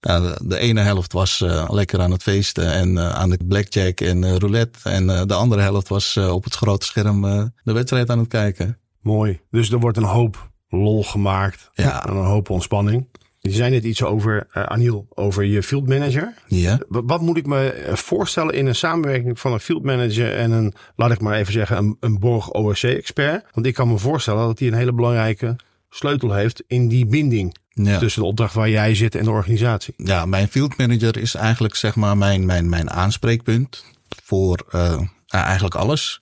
ja, 0.00 0.20
de, 0.20 0.38
de 0.42 0.58
ene 0.58 0.80
helft 0.80 1.12
was 1.12 1.40
eh, 1.40 1.68
lekker 1.68 2.00
aan 2.00 2.10
het 2.10 2.22
feesten 2.22 2.72
en 2.72 2.98
eh, 2.98 3.10
aan 3.14 3.30
de 3.30 3.38
blackjack 3.48 4.00
en 4.00 4.19
eh, 4.24 4.36
roulette. 4.36 4.78
En 4.90 5.10
eh, 5.10 5.22
de 5.26 5.34
andere 5.34 5.60
helft 5.62 5.88
was 5.88 6.16
eh, 6.16 6.32
op 6.34 6.44
het 6.44 6.54
grote 6.54 6.86
scherm 6.86 7.22
de 7.64 7.72
wedstrijd 7.72 8.10
aan 8.10 8.18
het 8.18 8.28
kijken. 8.28 8.78
Mooi. 9.00 9.40
Dus 9.50 9.70
er 9.70 9.78
wordt 9.80 9.96
een 9.96 10.02
hoop 10.02 10.50
lol 10.68 11.04
gemaakt. 11.04 11.70
Ja. 11.74 12.06
En 12.06 12.16
een 12.16 12.24
hoop 12.24 12.50
ontspanning. 12.50 13.06
Je 13.40 13.50
zei 13.50 13.70
net 13.70 13.84
iets 13.84 14.02
over, 14.02 14.46
eh 14.52 14.62
Aniel, 14.62 15.06
over 15.14 15.44
je 15.44 15.62
field 15.62 15.88
manager. 15.88 16.34
Ja. 16.46 16.78
Wa- 16.88 17.02
Wat 17.04 17.20
moet 17.20 17.36
ik 17.36 17.46
me 17.46 17.90
voorstellen 17.92 18.54
in 18.54 18.66
een 18.66 18.74
samenwerking 18.74 19.40
van 19.40 19.52
een 19.52 19.60
field 19.60 19.82
manager 19.84 20.36
en 20.36 20.50
een, 20.50 20.74
laat 20.96 21.10
ik 21.10 21.20
maar 21.20 21.34
even 21.38 21.52
zeggen, 21.52 21.76
een, 21.76 21.96
een 22.00 22.18
Borg 22.18 22.50
OSC-expert? 22.50 23.44
Want 23.54 23.66
ik 23.66 23.74
kan 23.74 23.88
me 23.88 23.98
voorstellen 23.98 24.46
dat 24.46 24.58
hij 24.58 24.68
een 24.68 24.74
hele 24.74 24.92
belangrijke 24.92 25.56
sleutel 25.90 26.32
heeft 26.34 26.62
in 26.66 26.88
die 26.88 27.06
binding 27.06 27.56
Ja. 27.68 27.98
tussen 27.98 28.22
de 28.22 28.28
opdracht 28.28 28.54
waar 28.54 28.70
jij 28.70 28.94
zit 28.94 29.14
en 29.14 29.24
de 29.24 29.30
organisatie. 29.30 29.94
ja, 29.96 30.26
mijn 30.26 30.48
field 30.48 30.76
manager 30.76 31.16
is 31.18 31.34
eigenlijk 31.34 31.74
zeg 31.76 31.96
maar 31.96 32.16
mijn, 32.16 32.46
mijn, 32.46 32.68
mijn 32.68 32.90
aanspreekpunt 32.90 33.84
voor 34.24 34.66
eh, 34.70 35.00
eigenlijk 35.26 35.74
alles. 35.74 36.18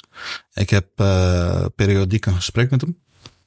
Ik 0.53 0.71
heb 0.71 0.87
eh, 0.95 1.65
periodiek 1.75 2.27
een 2.27 2.35
gesprek 2.35 2.71
met 2.71 2.81
hem. 2.81 2.99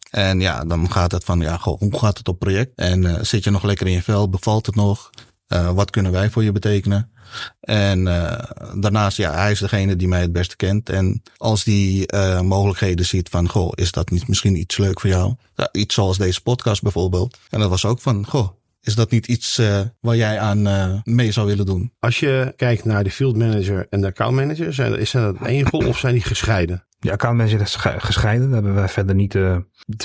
En 0.10 0.40
ja, 0.40 0.64
dan 0.64 0.92
gaat 0.92 1.12
het 1.12 1.24
van, 1.24 1.40
ja, 1.40 1.58
goh, 1.58 1.80
hoe 1.80 2.00
gaat 2.00 2.18
het 2.18 2.28
op 2.28 2.40
project? 2.40 2.72
En 2.76 3.06
eh, 3.06 3.24
zit 3.24 3.44
je 3.44 3.50
nog 3.50 3.64
lekker 3.64 3.88
in 3.88 3.94
je 3.94 4.04
vel? 4.04 4.30
Bevalt 4.30 4.66
het 4.66 4.76
nog? 4.76 5.10
Wat 5.74 5.90
kunnen 5.90 6.12
wij 6.12 6.30
voor 6.30 6.44
je 6.44 6.52
betekenen? 6.52 7.12
En 7.60 8.04
daarnaast, 8.76 9.18
ja, 9.18 9.34
hij 9.34 9.52
is 9.52 9.60
degene 9.60 9.96
die 9.96 10.08
mij 10.08 10.22
het 10.22 10.32
beste 10.32 10.56
kent. 10.56 10.90
En 10.90 11.22
als 11.38 11.64
die 11.64 12.16
mogelijkheden 12.44 13.06
ziet 13.06 13.30
van, 13.30 13.50
goh, 13.50 13.72
is 13.76 13.92
dat 13.92 14.10
niet 14.10 14.28
misschien 14.28 14.56
iets 14.56 14.78
leuk 14.78 15.00
voor 15.00 15.10
jou? 15.10 15.36
Ja, 15.56 15.70
iets 15.72 15.96
zoals 15.96 16.18
deze 16.18 16.42
podcast 16.42 16.82
bijvoorbeeld. 16.82 17.38
En 17.50 17.60
dat 17.60 17.70
was 17.70 17.86
ook 17.86 18.00
van, 18.00 18.26
goh, 18.28 18.50
is 18.82 18.96
dat 18.96 19.12
niet 19.12 19.28
iets 19.28 19.58
eh, 19.58 19.82
waar 20.00 20.16
jij 20.16 20.40
aan 20.40 20.68
eh, 20.68 20.94
mee 21.04 21.32
zou 21.32 21.48
willen 21.48 21.66
doen? 21.66 21.94
Als 22.00 22.20
je 22.20 22.54
kijkt 22.56 22.86
naar 22.86 23.04
de 23.04 23.12
field 23.12 23.38
manager 23.38 23.88
en 23.90 24.02
de 24.02 24.08
account 24.08 24.36
manager, 24.36 24.74
zijn, 24.74 25.00
is 25.00 25.12
dat 25.12 25.36
één 25.46 25.70
rol 25.70 25.88
of 25.88 25.98
zijn 25.98 26.14
die 26.14 26.24
gescheiden? 26.24 26.86
Ja, 27.00 27.12
accountmanager 27.12 27.62
is 27.62 27.76
ge- 27.76 28.00
gescheiden. 28.00 28.46
Daar 28.46 28.54
hebben 28.56 28.74
wij 28.76 28.88
verder 28.90 29.16
niet, 29.16 29.36
eh, 29.36 29.58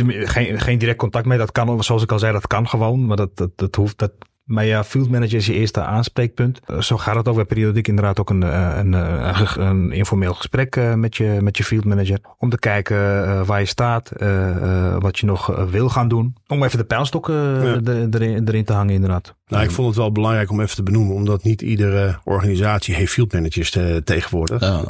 geen, 0.09 0.61
geen 0.61 0.79
direct 0.79 0.99
contact 0.99 1.27
mee. 1.27 1.39
Dat 1.39 1.53
kan, 1.53 1.85
zoals 1.85 2.03
ik 2.03 2.13
al 2.13 2.19
zei, 2.19 2.33
dat 2.33 2.47
kan 2.47 2.69
gewoon. 2.69 3.07
Maar 3.07 3.17
dat, 3.17 3.37
dat, 3.37 3.51
dat 3.57 3.75
hoeft, 3.75 3.99
dat, 3.99 4.13
maar 4.47 4.65
ja, 4.65 4.85
field 4.85 5.11
manager 5.11 5.35
is 5.37 5.47
je 5.47 5.53
eerste 5.53 5.81
aanspreekpunt. 5.83 6.61
Eh, 6.67 6.81
Zo 6.81 6.97
gaat 6.97 7.17
het 7.17 7.29
ook. 7.29 7.35
We 7.35 7.39
hebben 7.41 7.57
periodiek 7.57 7.89
inderdaad 7.89 8.21
ook 8.21 8.31
een, 8.31 8.43
eh, 8.43 8.73
een, 8.77 8.95
eh, 8.95 9.53
een, 9.57 9.93
informeel 9.93 10.35
gesprek 10.35 10.77
eh, 10.77 10.95
met, 10.95 11.17
je, 11.17 11.39
met 11.41 11.57
je 11.57 11.65
field 11.65 11.85
manager. 11.85 12.19
Om 12.39 12.51
te 12.51 12.59
kijken 12.59 12.97
eh, 13.27 13.47
waar 13.47 13.61
je 13.61 13.67
staat, 13.67 14.11
eh, 14.11 14.51
eh, 14.51 14.97
wat 14.99 15.19
je 15.19 15.27
nog 15.27 15.67
wil 15.71 15.89
gaan 15.89 16.09
doen. 16.09 16.35
Om 16.47 16.63
even 16.63 16.79
de 16.79 16.85
pijlstok 16.85 17.29
eh, 17.29 17.35
Ja. 17.35 17.81
erin, 18.11 18.49
erin 18.49 18.65
te 18.65 18.73
hangen 18.73 18.95
inderdaad. 18.95 19.35
Nou, 19.47 19.65
ik 19.65 19.71
vond 19.71 19.89
het 19.89 19.97
wel 19.97 20.13
belangrijk 20.13 20.51
om 20.51 20.61
even 20.61 20.77
te 20.77 20.83
benoemen, 20.83 21.15
omdat 21.15 21.43
niet 21.43 21.63
iedere 21.63 22.19
organisatie 22.25 22.95
heeft 22.95 23.13
field 23.13 23.33
managers 23.33 23.71
te- 23.71 24.01
tegenwoordig. 24.05 24.61
Ja. 24.61 24.85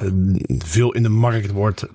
Veel 0.59 0.93
in 0.93 1.03
de 1.03 1.09
markt 1.09 1.51
wordt 1.53 1.87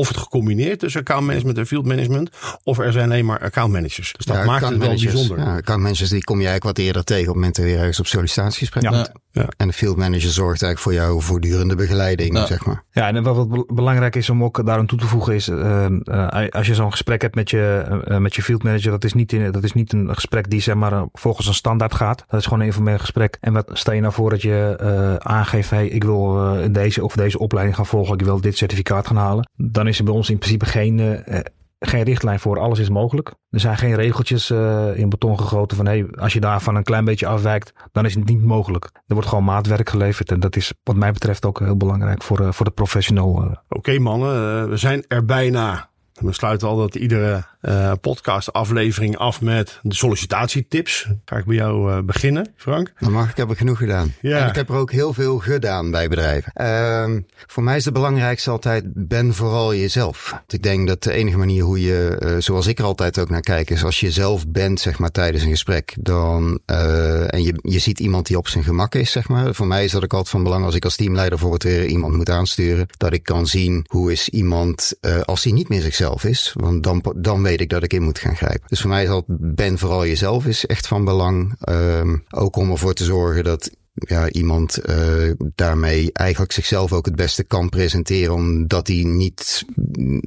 of 0.00 0.08
het 0.08 0.16
gecombineerd 0.16 0.78
tussen 0.78 1.00
account 1.00 1.26
management 1.26 1.58
en 1.58 1.66
field 1.66 1.86
management, 1.86 2.30
of 2.64 2.78
er 2.78 2.92
zijn 2.92 3.10
alleen 3.10 3.24
maar 3.24 3.38
account 3.40 3.72
managers. 3.72 4.12
Dus 4.16 4.26
dat 4.26 4.36
Ja, 4.36 4.44
maakt 4.44 4.60
het 4.60 4.68
wel 4.70 4.78
accountmanagers. 4.78 5.12
bijzonder. 5.26 5.46
Ja, 5.46 5.56
accountmanagers 5.56 6.10
die 6.10 6.24
kom 6.24 6.40
je 6.40 6.46
eigenlijk 6.46 6.76
wat 6.76 6.86
eerder 6.86 7.04
tegen 7.04 7.20
op 7.22 7.26
het 7.28 7.36
moment 7.36 7.56
dat 7.56 7.66
je 7.66 7.76
ergens 7.76 8.00
op 8.00 8.06
sollicitatiegesprek 8.06 8.82
Ja. 8.82 8.90
bent. 8.90 9.10
Ja. 9.32 9.46
En 9.56 9.66
de 9.66 9.72
field 9.72 9.96
manager 9.96 10.30
zorgt 10.30 10.62
eigenlijk 10.62 10.78
voor 10.78 10.92
jouw 11.06 11.20
voortdurende 11.20 11.74
begeleiding, 11.74 12.36
Ja. 12.36 12.46
zeg 12.46 12.64
maar. 12.66 12.84
Ja, 12.90 13.06
en 13.08 13.22
wat, 13.22 13.36
wat 13.36 13.48
be- 13.48 13.64
belangrijk 13.74 14.16
is 14.16 14.30
om 14.30 14.44
ook 14.44 14.66
daaraan 14.66 14.86
toe 14.86 14.98
te 14.98 15.06
voegen 15.06 15.34
is, 15.34 15.48
eh, 15.48 15.84
eh, 15.86 16.48
als 16.50 16.66
je 16.66 16.74
zo'n 16.74 16.90
gesprek 16.90 17.22
hebt 17.22 17.34
met 17.34 17.50
je, 17.50 17.84
eh, 18.04 18.16
met 18.18 18.34
je 18.34 18.42
field 18.42 18.62
manager, 18.62 18.90
dat 18.90 19.04
is, 19.04 19.12
niet 19.12 19.32
in, 19.32 19.50
dat 19.52 19.64
is 19.64 19.72
niet 19.72 19.92
een 19.92 20.14
gesprek 20.14 20.50
die 20.50 20.60
zeg 20.60 20.74
maar 20.74 20.92
eh, 20.92 21.02
volgens 21.12 21.46
een 21.46 21.54
standaard 21.54 21.94
gaat. 21.94 22.24
Dat 22.28 22.38
is 22.40 22.44
gewoon 22.44 22.60
een 22.60 22.66
informeel 22.66 22.98
gesprek. 22.98 23.36
En 23.40 23.52
wat 23.52 23.70
stel 23.72 23.94
je 23.94 24.00
nou 24.00 24.12
voor 24.12 24.30
dat 24.30 24.42
je 24.42 24.76
eh, 24.80 25.14
aangeeft, 25.16 25.70
hey, 25.70 25.86
ik 25.88 26.04
wil 26.04 26.38
eh, 26.54 26.68
deze 26.72 27.04
of 27.04 27.14
deze 27.14 27.38
opleiding 27.38 27.76
gaan 27.76 27.86
volgen, 27.86 28.14
ik 28.18 28.24
wil 28.24 28.40
dit 28.40 28.56
certificaat 28.56 29.06
gaan 29.06 29.16
halen. 29.16 29.48
Dan 29.56 29.86
is 29.88 29.89
er 29.98 30.04
bij 30.04 30.14
ons 30.14 30.30
in 30.30 30.38
principe 30.38 30.64
geen, 30.64 30.98
eh, 30.98 31.38
eh, 31.38 31.44
geen 31.78 32.02
richtlijn 32.02 32.40
voor, 32.40 32.58
alles 32.58 32.78
is 32.78 32.88
mogelijk. 32.88 33.34
Er 33.50 33.60
zijn 33.60 33.76
geen 33.76 33.94
regeltjes 33.94 34.50
eh, 34.50 34.96
in 34.96 35.08
beton 35.08 35.38
gegoten 35.38 35.76
van, 35.76 35.86
hey, 35.86 36.06
als 36.18 36.32
je 36.32 36.40
daarvan 36.40 36.76
een 36.76 36.82
klein 36.82 37.04
beetje 37.04 37.26
afwijkt, 37.26 37.72
dan 37.92 38.04
is 38.04 38.14
het 38.14 38.28
niet 38.28 38.42
mogelijk. 38.42 38.84
Er 39.06 39.14
wordt 39.14 39.28
gewoon 39.28 39.44
maatwerk 39.44 39.88
geleverd 39.88 40.30
en 40.30 40.40
dat 40.40 40.56
is 40.56 40.72
wat 40.82 40.96
mij 40.96 41.12
betreft 41.12 41.44
ook 41.44 41.58
heel 41.58 41.76
belangrijk 41.76 42.22
voor, 42.22 42.54
voor 42.54 42.64
de 42.64 42.70
professional. 42.70 43.58
Oké 43.68 43.98
mannen, 43.98 44.68
we 44.70 44.76
zijn 44.76 45.04
er 45.08 45.24
bijna. 45.24 45.89
We 46.20 46.32
sluiten 46.32 46.68
altijd 46.68 46.94
iedere 46.94 47.44
uh, 47.62 47.92
podcast-aflevering 48.00 49.16
af 49.16 49.40
met 49.40 49.78
de 49.82 49.94
sollicitatietips. 49.94 51.08
Ga 51.24 51.36
ik 51.36 51.44
bij 51.44 51.56
jou 51.56 51.90
uh, 51.90 51.98
beginnen, 52.02 52.52
Frank? 52.56 52.92
Dan 52.98 53.12
mag 53.12 53.30
ik 53.30 53.36
hebben 53.36 53.56
genoeg 53.56 53.78
gedaan. 53.78 54.14
Ja. 54.20 54.38
En 54.38 54.48
ik 54.48 54.54
heb 54.54 54.68
er 54.68 54.74
ook 54.74 54.92
heel 54.92 55.12
veel 55.12 55.38
gedaan 55.38 55.90
bij 55.90 56.08
bedrijven. 56.08 56.52
Uh, 56.60 57.18
voor 57.46 57.62
mij 57.62 57.76
is 57.76 57.84
het 57.84 57.94
belangrijkste 57.94 58.50
altijd, 58.50 58.84
ben 58.94 59.34
vooral 59.34 59.74
jezelf. 59.74 60.30
Want 60.30 60.52
ik 60.52 60.62
denk 60.62 60.88
dat 60.88 61.02
de 61.02 61.12
enige 61.12 61.36
manier 61.36 61.62
hoe 61.62 61.80
je, 61.80 62.18
uh, 62.22 62.34
zoals 62.38 62.66
ik 62.66 62.78
er 62.78 62.84
altijd 62.84 63.18
ook 63.18 63.30
naar 63.30 63.40
kijk, 63.40 63.70
is 63.70 63.84
als 63.84 64.00
je 64.00 64.10
zelf 64.10 64.48
bent, 64.48 64.80
zeg 64.80 64.98
maar, 64.98 65.10
tijdens 65.10 65.42
een 65.42 65.50
gesprek, 65.50 65.94
dan, 66.00 66.60
en 66.66 67.42
je, 67.42 67.54
je 67.62 67.78
ziet 67.78 68.00
iemand 68.00 68.26
die 68.26 68.38
op 68.38 68.48
zijn 68.48 68.64
gemak 68.64 68.94
is, 68.94 69.10
zeg 69.10 69.28
maar. 69.28 69.54
Voor 69.54 69.66
mij 69.66 69.84
is 69.84 69.92
dat 69.92 70.02
ook 70.02 70.12
altijd 70.12 70.30
van 70.30 70.42
belang 70.42 70.64
als 70.64 70.74
ik 70.74 70.84
als 70.84 70.96
teamleider 70.96 71.38
bijvoorbeeld 71.38 71.62
weer 71.62 71.86
iemand 71.86 72.16
moet 72.16 72.30
aansturen, 72.30 72.86
dat 72.96 73.12
ik 73.12 73.22
kan 73.22 73.46
zien 73.46 73.84
hoe 73.88 74.12
is 74.12 74.28
iemand, 74.28 74.94
als 75.24 75.44
hij 75.44 75.52
niet 75.52 75.68
meer 75.68 75.80
zichzelf 75.80 76.09
is, 76.18 76.54
want 76.56 76.82
dan, 76.82 77.14
dan 77.16 77.42
weet 77.42 77.60
ik 77.60 77.68
dat 77.68 77.82
ik 77.82 77.92
in 77.92 78.02
moet 78.02 78.18
gaan 78.18 78.36
grijpen. 78.36 78.68
Dus 78.68 78.80
voor 78.80 78.90
mij 78.90 79.02
is 79.02 79.08
dat 79.08 79.24
ben 79.28 79.78
vooral 79.78 80.06
jezelf 80.06 80.46
is 80.46 80.66
echt 80.66 80.86
van 80.86 81.04
belang. 81.04 81.54
Um, 81.68 82.24
ook 82.30 82.56
om 82.56 82.70
ervoor 82.70 82.94
te 82.94 83.04
zorgen 83.04 83.44
dat 83.44 83.70
ja, 83.92 84.30
iemand 84.30 84.78
uh, 84.88 85.32
daarmee 85.54 86.12
eigenlijk 86.12 86.52
zichzelf 86.52 86.92
ook 86.92 87.04
het 87.04 87.16
beste 87.16 87.44
kan 87.44 87.68
presenteren. 87.68 88.34
Omdat 88.34 88.86
hij 88.86 89.02
niet 89.02 89.64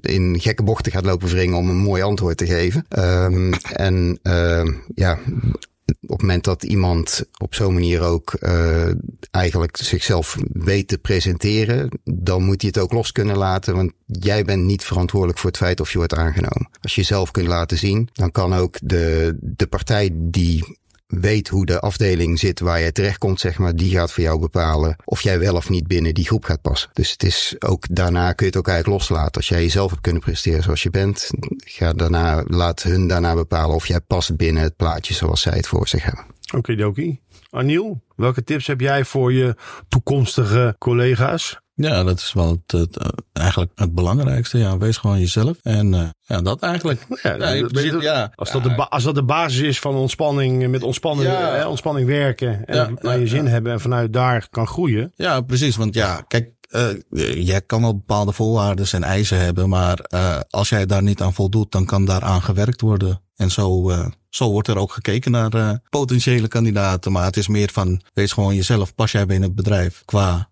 in 0.02 0.40
gekke 0.40 0.64
bochten 0.64 0.92
gaat 0.92 1.06
lopen 1.06 1.28
wringen 1.28 1.58
om 1.58 1.70
een 1.70 1.78
mooi 1.78 2.02
antwoord 2.02 2.38
te 2.38 2.46
geven. 2.46 2.86
Um, 3.00 3.54
en 3.74 4.20
uh, 4.24 4.74
ja, 4.96 5.20
op 6.02 6.10
het 6.10 6.22
moment 6.22 6.44
dat 6.44 6.64
iemand 6.64 7.26
op 7.38 7.56
zo'n 7.56 7.74
manier 7.74 8.02
ook 8.02 8.34
uh, 8.40 8.90
eigenlijk 9.32 9.78
zichzelf 9.78 10.38
weet 10.52 10.88
te 10.88 10.98
presenteren, 10.98 11.90
dan 12.04 12.44
moet 12.44 12.62
hij 12.62 12.72
het 12.74 12.84
ook 12.84 12.92
los 12.92 13.12
kunnen 13.12 13.38
laten. 13.38 13.76
Want 13.76 13.92
jij 14.06 14.44
bent 14.44 14.64
niet 14.64 14.84
verantwoordelijk 14.84 15.40
voor 15.40 15.50
het 15.50 15.60
feit 15.60 15.80
of 15.80 15.92
je 15.92 15.98
wordt 15.98 16.14
aangenomen. 16.14 16.70
Als 16.82 16.96
je 16.96 17.02
jezelf 17.02 17.32
kunt 17.32 17.48
laten 17.48 17.78
zien, 17.78 18.10
dan 18.14 18.32
kan 18.32 18.54
ook 18.54 18.78
de, 18.82 19.38
de 19.40 19.68
partij 19.68 20.10
die 20.14 20.78
weet 21.20 21.48
hoe 21.48 21.66
de 21.66 21.80
afdeling 21.80 22.40
zit 22.40 22.60
waar 22.60 22.80
jij 22.80 22.92
terechtkomt, 22.92 23.40
zeg 23.40 23.58
maar, 23.58 23.76
die 23.76 23.92
gaat 23.92 24.12
voor 24.12 24.24
jou 24.24 24.40
bepalen 24.40 24.96
of 25.06 25.22
jij 25.22 25.40
wel 25.40 25.56
of 25.56 25.70
niet 25.70 25.88
binnen 25.88 26.14
die 26.14 26.26
groep 26.26 26.46
gaat 26.46 26.62
passen. 26.62 26.90
Dus 26.94 27.12
het 27.12 27.24
is 27.24 27.56
ook 27.60 27.86
daarna 27.90 28.34
kun 28.34 28.46
je 28.46 28.52
het 28.52 28.60
ook 28.62 28.68
eigenlijk 28.68 29.00
loslaten. 29.00 29.34
Als 29.34 29.50
jij 29.50 29.62
jezelf 29.62 29.90
hebt 29.90 30.02
kunnen 30.02 30.22
presteren 30.22 30.64
zoals 30.64 30.84
je 30.84 30.90
bent, 30.90 31.30
ga 31.58 31.94
daarna, 31.94 32.44
laat 32.48 32.84
hun 32.84 33.08
daarna 33.08 33.34
bepalen 33.34 33.76
of 33.76 33.88
jij 33.88 34.00
past 34.00 34.36
binnen 34.36 34.64
het 34.64 34.76
plaatje 34.76 35.14
zoals 35.14 35.42
zij 35.42 35.56
het 35.56 35.68
voor 35.68 35.88
zich 35.88 36.04
hebben. 36.04 36.24
Oké, 36.46 36.58
okay, 36.58 36.76
Doki. 36.76 37.20
Aniel, 37.50 38.02
welke 38.16 38.44
tips 38.44 38.68
heb 38.68 38.80
jij 38.80 39.06
voor 39.06 39.34
je 39.34 39.56
toekomstige 39.88 40.76
collega's? 40.80 41.62
Ja, 41.76 42.04
dat 42.04 42.20
is 42.20 42.34
wel 42.34 42.50
het, 42.50 42.72
het, 42.72 43.14
eigenlijk 43.34 43.72
het 43.76 43.94
belangrijkste. 43.94 44.58
Ja, 44.58 44.78
wees 44.78 44.98
gewoon 44.98 45.20
jezelf. 45.20 45.58
En 45.62 45.94
uh, 45.94 46.10
ja, 46.20 46.42
dat 46.42 46.62
eigenlijk. 46.62 47.06
Ja, 47.24 47.36
ja, 47.36 47.50
je, 47.50 47.98
ja 48.00 48.32
als, 48.36 48.52
dat 48.52 48.64
de 48.64 48.90
als 48.90 49.04
dat 49.04 49.16
de 49.16 49.24
basis 49.24 49.62
is 49.62 49.80
van 49.80 49.96
ontspanning, 49.96 50.68
met 50.68 50.84
ontspanning, 50.84 51.30
ja. 51.30 51.68
ontspanning 51.68 52.08
werken 52.08 52.66
en 52.66 52.98
naar 53.02 53.20
je 53.20 53.28
zin 53.28 53.48
hebben 53.48 53.72
en 53.72 53.80
vanuit 53.80 54.14
daar 54.14 54.48
kan 54.50 54.68
groeien. 54.68 55.12
Ja, 55.16 55.42
precies. 55.42 55.76
Want 55.76 55.94
ja, 55.94 56.24
kijk, 56.28 56.50
uh, 56.70 57.44
jij 57.46 57.62
kan 57.62 57.82
wel 57.82 57.96
bepaalde 57.96 58.32
voorwaarden 58.32 58.88
en 58.92 59.04
eisen 59.04 59.40
hebben, 59.40 59.70
maar 59.70 60.06
uh, 60.14 60.40
als 60.50 60.70
jij 60.70 60.86
daar 60.86 61.04
niet 61.04 61.22
aan 61.22 61.34
voldoet, 61.34 61.72
dan 61.72 61.86
kan 61.86 62.06
daaraan 62.06 62.42
gewerkt 62.42 62.82
worden. 62.82 63.22
En 63.36 63.52
zo, 63.52 63.90
uh, 63.90 64.06
zo 64.30 64.52
wordt 64.52 64.68
er 64.68 64.78
ook 64.78 64.92
gekeken 64.92 65.32
naar 65.32 65.80
potentiële 65.90 66.48
kandidaten. 66.48 67.12
Maar 67.12 67.26
het 67.26 67.38
is 67.38 67.48
meer 67.48 67.70
van, 67.72 68.02
wees 68.14 68.32
gewoon 68.32 68.56
jezelf, 68.56 68.96
pas 68.96 69.12
jij 69.12 69.26
binnen 69.26 69.48
het 69.48 69.58
bedrijf 69.58 70.02
qua 70.06 70.52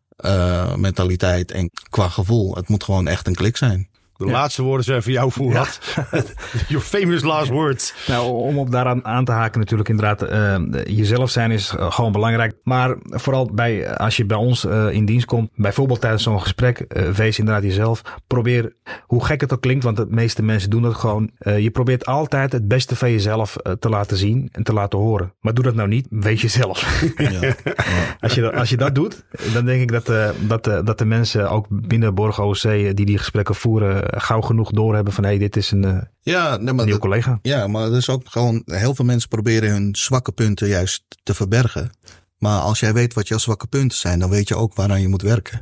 mentaliteit 0.75 1.51
en 1.51 1.69
qua 1.89 2.10
gevoel. 2.10 2.55
Het 2.55 2.67
moet 2.67 2.84
gewoon 2.84 3.07
echt 3.07 3.27
een 3.27 3.36
klik 3.36 3.57
zijn. 3.57 3.90
De 4.25 4.31
laatste 4.31 4.62
woorden 4.62 4.86
zijn 4.86 5.03
voor 5.03 5.12
jou, 5.12 5.31
Voerad. 5.31 5.79
Ja. 5.95 6.05
Your 6.67 6.86
famous 6.86 7.23
last 7.23 7.49
words. 7.49 7.93
Nou, 8.07 8.31
om 8.31 8.57
op 8.57 8.71
daaraan 8.71 9.05
aan 9.05 9.25
te 9.25 9.31
haken 9.31 9.60
natuurlijk 9.60 9.89
inderdaad. 9.89 10.31
Uh, 10.31 10.84
jezelf 10.86 11.29
zijn 11.29 11.51
is 11.51 11.73
uh, 11.73 11.91
gewoon 11.91 12.12
belangrijk. 12.12 12.53
Maar 12.63 12.95
vooral 13.03 13.49
bij, 13.53 13.97
als 13.97 14.17
je 14.17 14.25
bij 14.25 14.38
ons 14.38 14.65
uh, 14.65 14.91
in 14.91 15.05
dienst 15.05 15.25
komt, 15.25 15.49
bijvoorbeeld 15.55 16.01
tijdens 16.01 16.23
zo'n 16.23 16.41
gesprek, 16.41 16.86
wees 17.15 17.39
inderdaad 17.39 17.63
jezelf. 17.63 18.01
Probeer, 18.27 18.75
hoe 19.05 19.25
gek 19.25 19.41
het 19.41 19.53
ook 19.53 19.62
klinkt, 19.62 19.84
want 19.84 19.97
de 19.97 20.05
meeste 20.10 20.43
mensen 20.43 20.69
doen 20.69 20.81
dat 20.81 20.95
gewoon. 20.95 21.31
je 21.39 21.69
probeert 21.71 22.05
altijd 22.05 22.51
het 22.51 22.67
beste 22.67 22.95
van 22.95 23.12
jezelf 23.12 23.55
te 23.79 23.89
laten 23.89 24.17
zien 24.17 24.49
en 24.51 24.63
te 24.63 24.73
laten 24.73 24.99
horen. 24.99 25.34
Maar 25.39 25.53
doe 25.53 25.63
dat 25.63 25.75
nou 25.75 25.88
niet, 25.88 26.07
wees 26.10 26.41
jezelf. 26.41 26.79
Ja. 27.31 27.55
als, 28.19 28.34
je, 28.34 28.53
als 28.53 28.69
je 28.69 28.77
dat 28.77 28.95
doet, 28.95 29.23
dan 29.53 29.65
denk 29.65 29.81
ik 29.81 29.91
dat, 29.91 30.34
dat, 30.39 30.86
dat 30.86 30.97
de 30.97 31.05
mensen 31.05 31.49
ook 31.49 31.65
binnen 31.69 32.15
Borg 32.15 32.39
OC 32.39 32.62
die 32.62 33.05
die 33.05 33.17
gesprekken 33.17 33.55
voeren 33.55 34.11
gauw 34.19 34.41
genoeg 34.41 34.71
doorhebben 34.71 35.13
van 35.13 35.24
hé, 35.24 35.30
hey, 35.30 35.39
dit 35.39 35.56
is 35.56 35.71
een, 35.71 35.84
uh, 35.84 35.97
ja, 36.21 36.58
nee, 36.58 36.74
maar 36.74 36.86
nieuw 36.86 36.97
collega. 36.97 37.39
Ja, 37.41 37.67
maar 37.67 37.91
er 37.91 37.97
is 37.97 38.10
ook 38.10 38.21
gewoon, 38.26 38.62
heel 38.65 38.95
veel 38.95 39.06
mensen 39.06 39.30
proberen 39.30 39.71
hun 39.71 39.95
zwakke 39.95 40.32
punten 40.32 40.67
juist 40.67 41.04
te 41.24 41.34
verbergen. 41.34 41.91
Maar 42.38 42.60
als 42.60 42.80
jij 42.80 42.93
weet 42.93 43.13
wat 43.13 43.28
jouw 43.28 43.38
zwakke 43.38 43.67
punten 43.67 43.97
zijn, 43.97 44.19
dan 44.19 44.30
weet 44.30 44.47
je 44.47 44.56
ook 44.56 44.76
waaraan 44.76 45.02
je 45.02 45.08
moet 45.08 45.21
werken. 45.21 45.62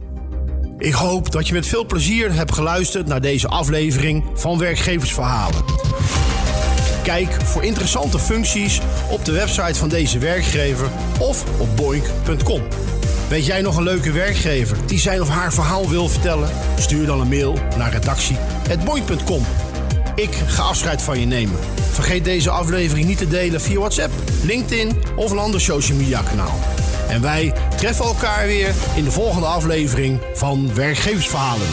Ik 0.78 0.94
hoop 0.94 1.32
dat 1.32 1.48
je 1.48 1.54
met 1.54 1.66
veel 1.66 1.86
plezier 1.86 2.34
hebt 2.34 2.54
geluisterd 2.54 3.08
naar 3.08 3.22
deze 3.22 3.48
aflevering 3.48 4.26
van 4.34 4.58
Werkgeversverhalen. 4.58 5.64
Kijk 7.04 7.32
voor 7.32 7.64
interessante 7.64 8.20
functies 8.20 8.82
op 9.10 9.26
de 9.26 9.32
website 9.32 9.80
van 9.80 9.90
deze 9.90 10.20
werkgever 10.20 10.90
of 11.20 11.60
op 11.60 11.76
boink.com. 11.76 12.62
Weet 13.30 13.46
jij 13.46 13.62
nog 13.62 13.78
een 13.78 13.84
leuke 13.84 14.12
werkgever 14.12 14.78
die 14.86 15.00
zijn 15.00 15.22
of 15.22 15.30
haar 15.30 15.54
verhaal 15.54 15.90
wil 15.90 16.10
vertellen? 16.10 16.50
Stuur 16.80 17.06
dan 17.06 17.20
een 17.20 17.28
mail 17.28 17.60
naar 17.78 17.92
redactie.boy.com. 17.92 19.46
Ik 20.16 20.30
ga 20.48 20.64
afscheid 20.64 21.02
van 21.02 21.20
je 21.20 21.26
nemen. 21.26 21.60
Vergeet 21.92 22.26
deze 22.26 22.50
aflevering 22.50 23.08
niet 23.08 23.18
te 23.18 23.28
delen 23.28 23.62
via 23.62 23.80
WhatsApp, 23.80 24.14
LinkedIn 24.44 25.04
of 25.16 25.32
een 25.32 25.38
ander 25.38 25.62
social 25.62 25.98
media 25.98 26.22
kanaal. 26.22 26.60
En 27.10 27.22
wij 27.22 27.54
treffen 27.78 28.06
elkaar 28.06 28.48
weer 28.48 28.74
in 28.96 29.04
de 29.04 29.12
volgende 29.12 29.48
aflevering 29.48 30.20
van 30.34 30.74
Werkgeversverhalen. 30.74 31.68